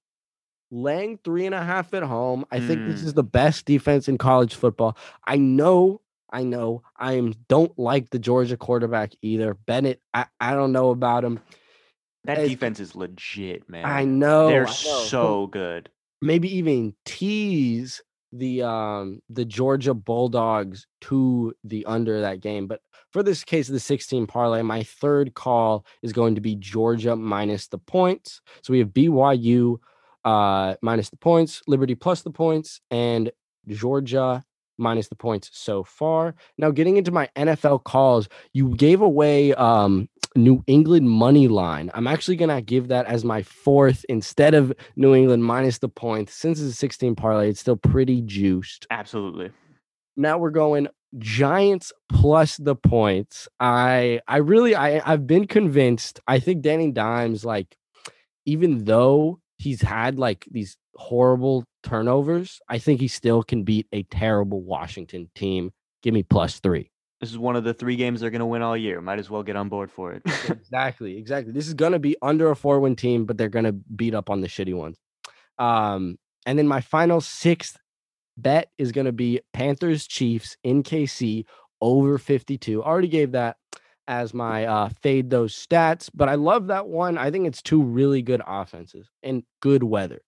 laying 0.71 1.19
three 1.25 1.47
and 1.47 1.55
a 1.55 1.63
half 1.65 1.93
at 1.95 2.03
home. 2.03 2.45
I 2.51 2.61
think 2.61 2.85
this 2.85 3.03
Mm. 3.03 3.07
is 3.07 3.15
the 3.15 3.25
best 3.25 3.65
defense 3.67 4.09
in 4.09 4.19
college 4.19 4.55
football. 4.55 4.97
I 5.25 5.37
know. 5.37 6.01
I 6.33 6.45
know 6.45 6.83
I 6.97 7.15
am 7.15 7.35
don't 7.49 7.77
like 7.77 8.11
the 8.11 8.19
Georgia 8.21 8.57
quarterback 8.57 9.13
either. 9.21 9.55
Bennett, 9.55 10.01
I, 10.15 10.27
I 10.41 10.55
don't 10.55 10.71
know 10.71 10.91
about 10.91 11.25
him. 11.25 11.41
That 12.25 12.35
It's- 12.39 12.49
defense 12.51 12.81
is 12.81 12.95
legit, 12.95 13.69
man. 13.69 13.85
I 13.85 14.05
know 14.05 14.49
They're 14.49 14.63
I 14.67 14.71
know. 14.71 15.05
so 15.07 15.47
good. 15.47 15.91
maybe 16.23 16.55
even 16.57 16.95
tease 17.07 18.03
the 18.33 18.63
um 18.63 19.21
the 19.31 19.45
Georgia 19.45 19.95
Bulldogs 19.95 20.87
to 21.03 21.53
the 21.65 21.85
under 21.87 22.21
that 22.21 22.41
game. 22.41 22.67
But 22.69 22.81
for 23.11 23.23
this 23.25 23.43
case 23.43 23.69
of 23.69 23.73
the 23.73 23.81
six 23.81 24.07
team 24.07 24.27
parlay, 24.27 24.63
my 24.63 24.83
third 24.85 25.35
call 25.35 25.85
is 26.03 26.13
going 26.13 26.35
to 26.37 26.41
be 26.41 26.55
Georgia 26.57 27.17
minus 27.17 27.67
the 27.69 27.79
points. 27.79 28.41
So 28.63 28.73
we 28.73 28.79
have 28.81 28.91
BYU 28.91 29.79
uh 30.25 30.75
minus 30.83 31.09
the 31.11 31.17
points, 31.17 31.63
Liberty 31.67 31.95
plus 31.95 32.23
the 32.23 32.31
points, 32.31 32.81
and 32.91 33.33
Georgia 33.67 34.45
minus 34.79 35.09
the 35.09 35.17
points 35.17 35.51
so 35.53 35.83
far. 35.83 36.35
Now 36.59 36.71
getting 36.71 36.99
into 36.99 37.11
my 37.11 37.29
NFL 37.35 37.83
calls, 37.85 38.29
you 38.53 38.77
gave 38.77 39.01
away 39.01 39.55
um 39.55 40.09
New 40.37 40.63
England 40.67 41.09
money 41.09 41.49
line. 41.49 41.91
I'm 41.95 42.07
actually 42.07 42.37
gonna 42.37 42.63
give 42.63 42.89
that 42.89 43.07
as 43.07 43.25
my 43.25 43.43
fourth 43.43 44.05
instead 44.09 44.55
of 44.55 44.73
New 44.97 45.15
England 45.15 45.45
minus 45.45 45.79
the 45.79 45.89
points. 45.89 46.35
Since 46.35 46.61
it's 46.61 46.73
a 46.73 46.77
six 46.77 46.97
team 46.97 47.17
parlay, 47.17 47.51
it's 47.51 47.61
still 47.61 47.77
pretty 47.77 48.23
juiced. 48.23 48.87
Absolutely. 48.91 49.51
Now 50.17 50.39
we're 50.39 50.51
going 50.51 50.89
Giants 51.19 51.93
plus 52.09 52.57
the 52.57 52.77
points. 52.77 53.49
I 53.59 54.21
I 54.29 54.39
really 54.39 54.75
I 54.75 55.03
I've 55.05 55.27
been 55.27 55.47
convinced. 55.47 56.21
I 56.29 56.39
think 56.39 56.63
Danny 56.63 56.93
Dimes 56.93 57.45
like 57.45 57.77
even 58.47 58.85
though 58.85 59.41
he's 59.59 59.83
had 59.83 60.19
like 60.19 60.47
these 60.51 60.77
horrible 60.95 61.65
turnovers, 61.83 62.61
I 62.69 62.79
think 62.79 63.01
he 63.01 63.09
still 63.09 63.43
can 63.43 63.65
beat 63.65 63.87
a 63.93 64.03
terrible 64.05 64.63
Washington 64.63 65.31
team. 65.35 65.73
Give 66.03 66.15
me 66.15 66.23
plus 66.23 66.61
3. 66.61 66.91
This 67.21 67.31
is 67.31 67.39
one 67.39 67.55
of 67.55 67.65
the 67.65 67.75
three 67.75 67.97
games 67.97 68.21
they're 68.21 68.31
going 68.31 68.41
to 68.41 68.47
win 68.47 68.63
all 68.63 68.77
year. 68.77 69.01
Might 69.03 69.19
as 69.19 69.29
well 69.29 69.43
get 69.43 69.55
on 69.55 69.69
board 69.69 69.91
for 69.91 70.13
it. 70.13 70.23
exactly, 70.49 71.19
exactly. 71.19 71.53
This 71.53 71.69
is 71.69 71.75
going 71.75 71.93
to 71.93 71.99
be 71.99 72.17
under 72.23 72.51
a 72.51 72.57
four 72.57 72.81
win 72.81 72.97
team, 72.97 73.27
but 73.27 73.37
they're 73.37 73.49
going 73.49 73.67
to 73.67 73.73
beat 73.73 74.15
up 74.15 74.31
on 74.31 74.41
the 74.41 74.49
shitty 74.49 74.75
ones. 74.75 74.99
Um, 75.59 76.19
and 76.47 76.59
then 76.59 76.67
my 76.67 76.81
final 76.81 77.21
sixth 77.21 77.77
bet 78.39 78.71
is 78.79 78.93
going 78.93 79.05
to 79.05 79.13
be 79.13 79.41
Panthers 79.53 80.07
Chiefs 80.07 80.57
in 80.65 80.83
KC 80.83 81.45
over 81.83 82.17
52. 82.17 82.83
Already 82.83 83.09
gave 83.09 83.33
that 83.33 83.57
as 84.09 84.33
my 84.33 84.65
uh, 84.65 84.89
fade 85.03 85.29
those 85.29 85.55
stats, 85.55 86.11
but 86.13 86.29
I 86.29 86.35
love 86.35 86.69
that 86.69 86.89
one. 86.89 87.19
I 87.19 87.31
think 87.31 87.47
it's 87.47 87.63
two 87.63 87.83
really 87.83 88.23
good 88.23 88.43
offenses 88.47 89.11
and 89.23 89.45
good 89.61 89.83
weather. 89.83 90.21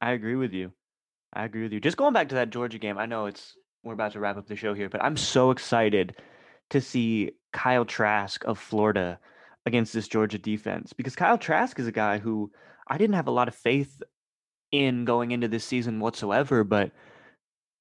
I 0.00 0.12
agree 0.12 0.34
with 0.34 0.52
you. 0.52 0.72
I 1.32 1.44
agree 1.44 1.62
with 1.62 1.72
you. 1.72 1.80
Just 1.80 1.96
going 1.96 2.12
back 2.12 2.28
to 2.30 2.34
that 2.34 2.50
Georgia 2.50 2.78
game, 2.78 2.98
I 2.98 3.06
know 3.06 3.26
it's 3.26 3.54
we're 3.84 3.94
about 3.94 4.12
to 4.12 4.20
wrap 4.20 4.36
up 4.36 4.46
the 4.46 4.56
show 4.56 4.74
here, 4.74 4.88
but 4.88 5.02
I'm 5.02 5.16
so 5.16 5.52
excited 5.52 6.16
to 6.70 6.80
see 6.80 7.32
Kyle 7.52 7.84
Trask 7.84 8.44
of 8.44 8.58
Florida 8.58 9.18
against 9.66 9.92
this 9.92 10.08
Georgia 10.08 10.38
defense 10.38 10.92
because 10.92 11.16
Kyle 11.16 11.38
Trask 11.38 11.78
is 11.78 11.86
a 11.86 11.92
guy 11.92 12.18
who 12.18 12.50
I 12.88 12.98
didn't 12.98 13.16
have 13.16 13.28
a 13.28 13.32
lot 13.32 13.48
of 13.48 13.54
faith 13.54 14.02
in 14.72 15.04
going 15.04 15.32
into 15.32 15.48
this 15.48 15.64
season 15.64 16.00
whatsoever, 16.00 16.64
but 16.64 16.92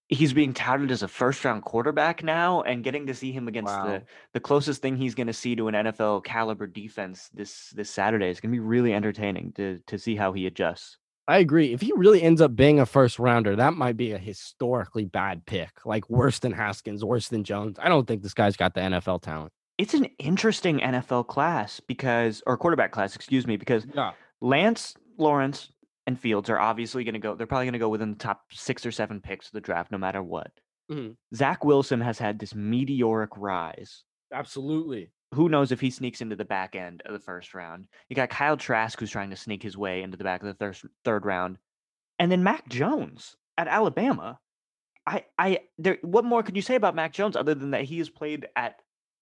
he's 0.08 0.34
being 0.34 0.54
touted 0.54 0.90
as 0.90 1.04
a 1.04 1.08
first 1.08 1.46
round 1.46 1.64
quarterback 1.64 2.24
now 2.24 2.64
and 2.64 2.84
getting 2.84 3.06
to 3.08 3.14
see 3.14 3.32
him 3.32 3.48
against 3.48 3.72
Wow. 3.74 3.86
the 3.86 4.04
the 4.34 4.40
closest 4.40 4.82
thing 4.82 4.98
he's 4.98 5.16
going 5.16 5.28
to 5.28 5.34
see 5.34 5.56
to 5.56 5.68
an 5.68 5.76
NFL 5.76 6.24
caliber 6.24 6.66
defense 6.68 7.30
this 7.34 7.70
this 7.76 7.90
Saturday 7.92 8.30
is 8.30 8.40
going 8.40 8.52
to 8.52 8.56
be 8.56 8.60
really 8.60 8.94
entertaining 8.94 9.54
to 9.54 9.80
to 9.86 9.98
see 10.00 10.16
how 10.16 10.34
he 10.34 10.48
adjusts. 10.48 10.98
I 11.30 11.38
agree. 11.38 11.74
If 11.74 11.82
he 11.82 11.94
really 11.96 12.22
ends 12.24 12.42
up 12.42 12.56
being 12.56 12.80
a 12.80 12.86
first 12.86 13.20
rounder, 13.20 13.56
that 13.56 13.76
might 13.76 13.96
be 13.98 14.12
a 14.14 14.18
historically 14.18 15.06
bad 15.06 15.46
pick, 15.46 15.86
like 15.86 16.10
worse 16.10 16.40
than 16.40 16.52
Haskins, 16.54 17.06
worse 17.06 17.28
than 17.30 17.44
Jones. 17.44 17.78
I 17.80 17.88
don't 17.88 18.08
think 18.08 18.24
this 18.24 18.34
guy's 18.34 18.58
got 18.58 18.74
the 18.74 18.82
NFL 18.82 19.22
talent. 19.22 19.52
it's 19.78 19.94
an 19.94 20.06
interesting 20.18 20.80
NFL 20.80 21.28
class 21.28 21.80
because, 21.80 22.42
or 22.48 22.58
quarterback 22.58 22.92
class, 22.92 23.16
excuse 23.16 23.46
me, 23.48 23.56
because 23.58 23.86
Yeah. 23.94 24.12
Lance, 24.42 24.96
Lawrence, 25.18 25.70
and 26.08 26.20
Fields 26.20 26.50
are 26.50 26.60
obviously 26.60 27.04
going 27.04 27.14
to 27.14 27.20
go. 27.20 27.36
They're 27.36 27.48
probably 27.48 27.66
going 27.68 27.74
to 27.74 27.80
go 27.80 27.90
within 27.90 28.10
the 28.12 28.18
top 28.18 28.42
six 28.52 28.86
or 28.86 28.92
seven 28.92 29.22
picks 29.22 29.46
of 29.48 29.52
the 29.54 29.62
draft, 29.62 29.92
no 29.92 29.98
matter 30.00 30.22
what. 30.24 30.52
Mhm. 30.92 31.16
Zach 31.36 31.64
Wilson 31.64 32.02
has 32.02 32.18
had 32.20 32.40
this 32.40 32.56
meteoric 32.56 33.30
rise. 33.38 34.04
Absolutely. 34.34 35.12
Who 35.34 35.50
knows 35.50 35.72
if 35.72 35.80
he 35.80 35.92
sneaks 35.92 36.22
into 36.22 36.36
the 36.36 36.46
back 36.46 36.76
end 36.76 37.04
of 37.06 37.14
the 37.14 37.20
first 37.20 37.54
round? 37.54 37.88
You 38.10 38.16
got 38.16 38.30
Kyle 38.30 38.58
Trask, 38.58 39.00
who's 39.00 39.12
trying 39.12 39.30
to 39.30 39.36
sneak 39.36 39.62
his 39.62 39.78
way 39.78 40.02
into 40.02 40.18
the 40.18 40.24
back 40.24 40.42
of 40.42 40.48
the 40.48 40.54
third 40.56 40.78
third 41.06 41.26
round, 41.26 41.58
and 42.18 42.32
then 42.32 42.44
Mac 42.44 42.68
Jones 42.68 43.36
at 43.58 43.68
Alabama. 43.68 44.40
I, 45.06 45.26
I, 45.38 45.60
there. 45.78 45.98
What 46.02 46.26
more 46.26 46.44
could 46.44 46.56
you 46.56 46.62
say 46.62 46.76
about 46.76 46.96
Mac 46.96 47.14
Jones 47.14 47.36
other 47.36 47.56
than 47.56 47.72
that 47.72 47.84
he 47.84 48.00
has 48.00 48.10
played 48.10 48.48
at 48.56 48.76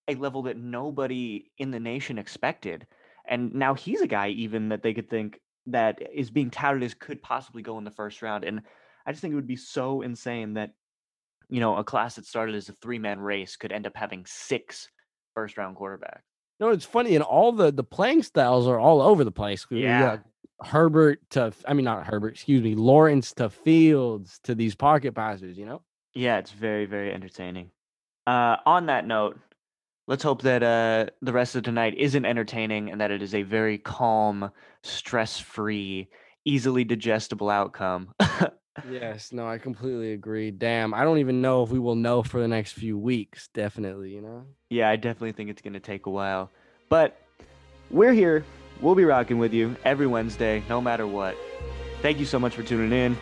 a 0.07 0.15
level 0.15 0.43
that 0.43 0.57
nobody 0.57 1.51
in 1.57 1.71
the 1.71 1.79
nation 1.79 2.17
expected, 2.17 2.87
and 3.27 3.53
now 3.53 3.73
he's 3.73 4.01
a 4.01 4.07
guy 4.07 4.29
even 4.29 4.69
that 4.69 4.83
they 4.83 4.93
could 4.93 5.09
think 5.09 5.39
that 5.67 6.01
is 6.13 6.29
being 6.29 6.49
touted 6.49 6.83
as 6.83 6.93
could 6.93 7.21
possibly 7.21 7.61
go 7.61 7.77
in 7.77 7.83
the 7.83 7.91
first 7.91 8.21
round. 8.21 8.45
And 8.45 8.61
I 9.05 9.11
just 9.11 9.21
think 9.21 9.33
it 9.33 9.35
would 9.35 9.47
be 9.47 9.57
so 9.57 10.01
insane 10.01 10.53
that 10.53 10.71
you 11.49 11.59
know 11.59 11.75
a 11.75 11.83
class 11.83 12.15
that 12.15 12.25
started 12.25 12.55
as 12.55 12.69
a 12.69 12.73
three 12.73 12.99
man 12.99 13.19
race 13.19 13.57
could 13.57 13.73
end 13.73 13.87
up 13.87 13.95
having 13.95 14.25
six 14.25 14.89
first 15.37 15.55
round 15.55 15.75
quarterback. 15.75 16.23
No, 16.59 16.69
it's 16.69 16.83
funny, 16.83 17.13
and 17.13 17.23
all 17.23 17.51
the 17.51 17.71
the 17.71 17.83
playing 17.83 18.23
styles 18.23 18.67
are 18.67 18.79
all 18.79 19.03
over 19.03 19.23
the 19.23 19.31
place. 19.31 19.67
Yeah. 19.69 20.17
Herbert 20.63 21.19
to, 21.29 21.53
I 21.67 21.75
mean, 21.75 21.85
not 21.85 22.07
Herbert, 22.07 22.29
excuse 22.29 22.63
me, 22.63 22.73
Lawrence 22.73 23.31
to 23.33 23.47
Fields 23.47 24.39
to 24.45 24.55
these 24.55 24.73
pocket 24.73 25.13
passers. 25.13 25.55
You 25.55 25.67
know, 25.67 25.81
Yeah, 26.15 26.39
it's 26.39 26.51
very, 26.51 26.85
very 26.85 27.13
entertaining. 27.13 27.69
Uh, 28.25 28.55
on 28.65 28.87
that 28.87 29.05
note, 29.05 29.37
let's 30.07 30.23
hope 30.23 30.41
that 30.41 30.63
uh, 30.63 31.11
the 31.21 31.31
rest 31.31 31.55
of 31.55 31.61
tonight 31.61 31.93
isn't 31.95 32.25
entertaining 32.25 32.89
and 32.89 32.99
that 32.99 33.11
it 33.11 33.21
is 33.21 33.35
a 33.35 33.43
very 33.43 33.77
calm, 33.77 34.49
stress 34.81 35.39
free, 35.39 36.09
easily 36.47 36.83
digestible 36.83 37.49
outcome. 37.49 38.13
yes, 38.89 39.31
no, 39.31 39.47
I 39.47 39.57
completely 39.57 40.13
agree. 40.13 40.49
Damn, 40.51 40.93
I 40.93 41.03
don't 41.03 41.17
even 41.17 41.41
know 41.41 41.63
if 41.63 41.69
we 41.69 41.79
will 41.79 41.95
know 41.95 42.23
for 42.23 42.39
the 42.39 42.47
next 42.47 42.73
few 42.73 42.97
weeks. 42.97 43.49
Definitely, 43.53 44.11
you 44.11 44.21
know. 44.21 44.45
yeah, 44.69 44.89
I 44.89 44.95
definitely 44.95 45.33
think 45.33 45.49
it's 45.49 45.61
going 45.61 45.73
to 45.73 45.79
take 45.79 46.05
a 46.05 46.09
while. 46.09 46.49
But 46.89 47.21
we're 47.91 48.13
here. 48.13 48.45
We'll 48.79 48.95
be 48.95 49.05
rocking 49.05 49.39
with 49.39 49.53
you 49.53 49.75
every 49.83 50.07
Wednesday, 50.07 50.63
no 50.69 50.79
matter 50.79 51.05
what. 51.05 51.35
Thank 52.01 52.19
you 52.19 52.25
so 52.25 52.39
much 52.39 52.55
for 52.55 52.63
tuning 52.63 52.91
in. 52.97 53.17